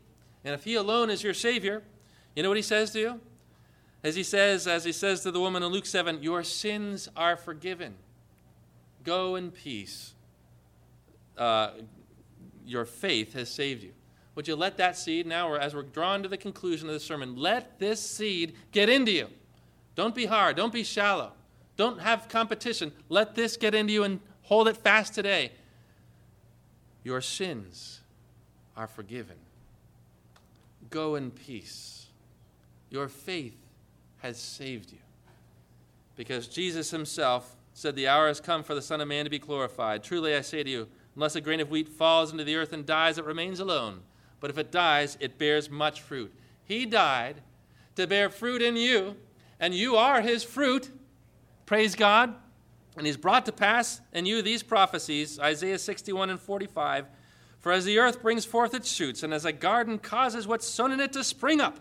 And 0.44 0.54
if 0.54 0.66
he 0.66 0.76
alone 0.76 1.10
is 1.10 1.24
your 1.24 1.34
Savior, 1.34 1.82
you 2.36 2.44
know 2.44 2.50
what 2.50 2.58
he 2.58 2.62
says 2.62 2.92
to 2.92 3.00
you? 3.00 3.22
As 4.04 4.18
he 4.18 4.24
says, 4.24 4.68
as 4.68 4.84
he 4.84 4.92
says 4.92 5.22
to 5.22 5.32
the 5.32 5.40
woman 5.40 5.64
in 5.64 5.72
Luke 5.72 5.86
7, 5.86 6.22
Your 6.22 6.44
sins 6.44 7.08
are 7.16 7.38
forgiven. 7.38 7.96
Go 9.06 9.38
in 9.38 9.50
peace. 9.50 10.14
Uh, 11.38 11.70
your 12.66 12.84
faith 12.84 13.32
has 13.32 13.50
saved 13.50 13.82
you. 13.82 13.94
Would 14.40 14.48
you 14.48 14.56
let 14.56 14.78
that 14.78 14.96
seed 14.96 15.28
now, 15.28 15.54
as 15.56 15.76
we're 15.76 15.84
drawn 15.84 16.24
to 16.24 16.30
the 16.30 16.38
conclusion 16.38 16.88
of 16.88 16.94
the 16.94 17.00
sermon, 17.02 17.36
let 17.36 17.78
this 17.78 18.00
seed 18.00 18.56
get 18.72 18.88
into 18.88 19.12
you? 19.12 19.28
Don't 19.96 20.16
be 20.16 20.26
hard. 20.28 20.56
Don't 20.56 20.72
be 20.72 20.86
shallow. 20.86 21.34
Don't 21.76 22.00
have 22.00 22.30
competition. 22.30 22.94
Let 23.10 23.36
this 23.36 23.58
get 23.58 23.76
into 23.76 23.92
you 23.92 24.06
and 24.06 24.22
hold 24.44 24.70
it 24.70 24.78
fast 24.78 25.14
today. 25.14 25.52
Your 27.04 27.20
sins 27.20 28.00
are 28.78 28.88
forgiven. 28.88 29.36
Go 30.90 31.16
in 31.16 31.32
peace. 31.32 32.08
Your 32.90 33.10
faith 33.10 33.58
has 34.20 34.38
saved 34.40 34.94
you. 34.94 35.00
Because 36.16 36.48
Jesus 36.48 36.92
himself 36.92 37.58
said, 37.74 37.94
The 37.94 38.08
hour 38.08 38.30
has 38.30 38.40
come 38.40 38.64
for 38.64 38.74
the 38.74 38.82
Son 38.82 39.02
of 39.02 39.10
Man 39.10 39.26
to 39.26 39.30
be 39.30 39.38
glorified. 39.38 40.02
Truly 40.02 40.34
I 40.34 40.40
say 40.40 40.64
to 40.64 40.70
you, 40.70 40.88
unless 41.14 41.36
a 41.36 41.42
grain 41.42 41.60
of 41.60 41.70
wheat 41.70 41.90
falls 41.90 42.32
into 42.32 42.46
the 42.46 42.56
earth 42.56 42.72
and 42.72 42.86
dies, 42.86 43.18
it 43.18 43.26
remains 43.26 43.60
alone 43.60 44.04
but 44.40 44.50
if 44.50 44.58
it 44.58 44.72
dies, 44.72 45.18
it 45.20 45.38
bears 45.38 45.70
much 45.70 46.02
fruit. 46.02 46.34
He 46.64 46.86
died 46.86 47.42
to 47.96 48.08
bear 48.08 48.30
fruit 48.30 48.62
in 48.62 48.76
you, 48.76 49.16
and 49.60 49.74
you 49.74 49.96
are 49.96 50.22
his 50.22 50.44
fruit. 50.44 50.90
Praise 51.66 51.96
God. 51.96 52.34
And 52.98 53.06
he's 53.06 53.18
brought 53.18 53.46
to 53.46 53.52
pass 53.52 54.02
in 54.14 54.26
you 54.26 54.42
these 54.42 54.64
prophecies 54.64 55.40
Isaiah 55.40 55.80
61 55.80 56.30
and 56.30 56.40
45. 56.40 57.06
For 57.60 57.72
as 57.72 57.86
the 57.86 58.00
earth 58.00 58.22
brings 58.22 58.46
forth 58.46 58.74
its 58.74 58.92
shoots, 58.92 59.22
and 59.22 59.34
as 59.34 59.46
a 59.46 59.52
garden 59.52 60.00
causes 60.00 60.48
what's 60.48 60.68
sown 60.68 60.92
in 60.92 61.00
it 61.00 61.14
to 61.14 61.24
spring 61.24 61.60
up, 61.60 61.80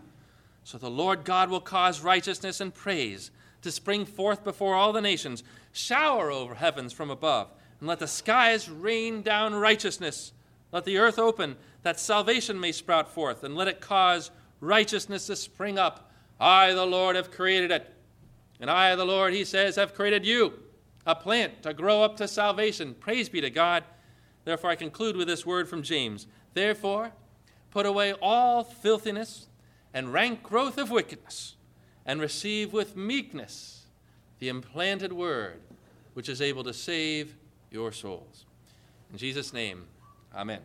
so 0.64 0.76
the 0.76 0.90
Lord 0.90 1.24
God 1.24 1.50
will 1.50 1.60
cause 1.60 2.02
righteousness 2.02 2.60
and 2.60 2.74
praise 2.74 3.30
to 3.62 3.70
spring 3.70 4.04
forth 4.04 4.44
before 4.44 4.74
all 4.74 4.92
the 4.92 5.00
nations. 5.00 5.42
Shower 5.72 6.30
over 6.30 6.56
heavens 6.56 6.92
from 6.92 7.10
above, 7.10 7.48
and 7.78 7.88
let 7.88 8.00
the 8.00 8.08
skies 8.08 8.68
rain 8.68 9.22
down 9.22 9.54
righteousness. 9.54 10.32
Let 10.72 10.84
the 10.84 10.98
earth 10.98 11.18
open 11.18 11.56
that 11.88 11.98
salvation 11.98 12.60
may 12.60 12.70
sprout 12.70 13.08
forth, 13.08 13.42
and 13.42 13.56
let 13.56 13.66
it 13.66 13.80
cause 13.80 14.30
righteousness 14.60 15.26
to 15.26 15.34
spring 15.34 15.78
up. 15.78 16.12
I, 16.38 16.74
the 16.74 16.84
Lord, 16.84 17.16
have 17.16 17.30
created 17.30 17.70
it. 17.70 17.90
And 18.60 18.70
I, 18.70 18.94
the 18.94 19.06
Lord, 19.06 19.32
he 19.32 19.42
says, 19.42 19.76
have 19.76 19.94
created 19.94 20.26
you, 20.26 20.52
a 21.06 21.14
plant 21.14 21.62
to 21.62 21.72
grow 21.72 22.02
up 22.02 22.18
to 22.18 22.28
salvation. 22.28 22.94
Praise 23.00 23.30
be 23.30 23.40
to 23.40 23.48
God. 23.48 23.84
Therefore, 24.44 24.68
I 24.68 24.74
conclude 24.74 25.16
with 25.16 25.28
this 25.28 25.46
word 25.46 25.66
from 25.66 25.82
James. 25.82 26.26
Therefore, 26.52 27.12
put 27.70 27.86
away 27.86 28.12
all 28.20 28.64
filthiness 28.64 29.46
and 29.94 30.12
rank 30.12 30.42
growth 30.42 30.76
of 30.76 30.90
wickedness, 30.90 31.56
and 32.04 32.20
receive 32.20 32.70
with 32.70 32.98
meekness 32.98 33.86
the 34.40 34.50
implanted 34.50 35.14
word, 35.14 35.62
which 36.12 36.28
is 36.28 36.42
able 36.42 36.64
to 36.64 36.74
save 36.74 37.34
your 37.70 37.92
souls. 37.92 38.44
In 39.10 39.16
Jesus' 39.16 39.54
name, 39.54 39.86
amen. 40.36 40.60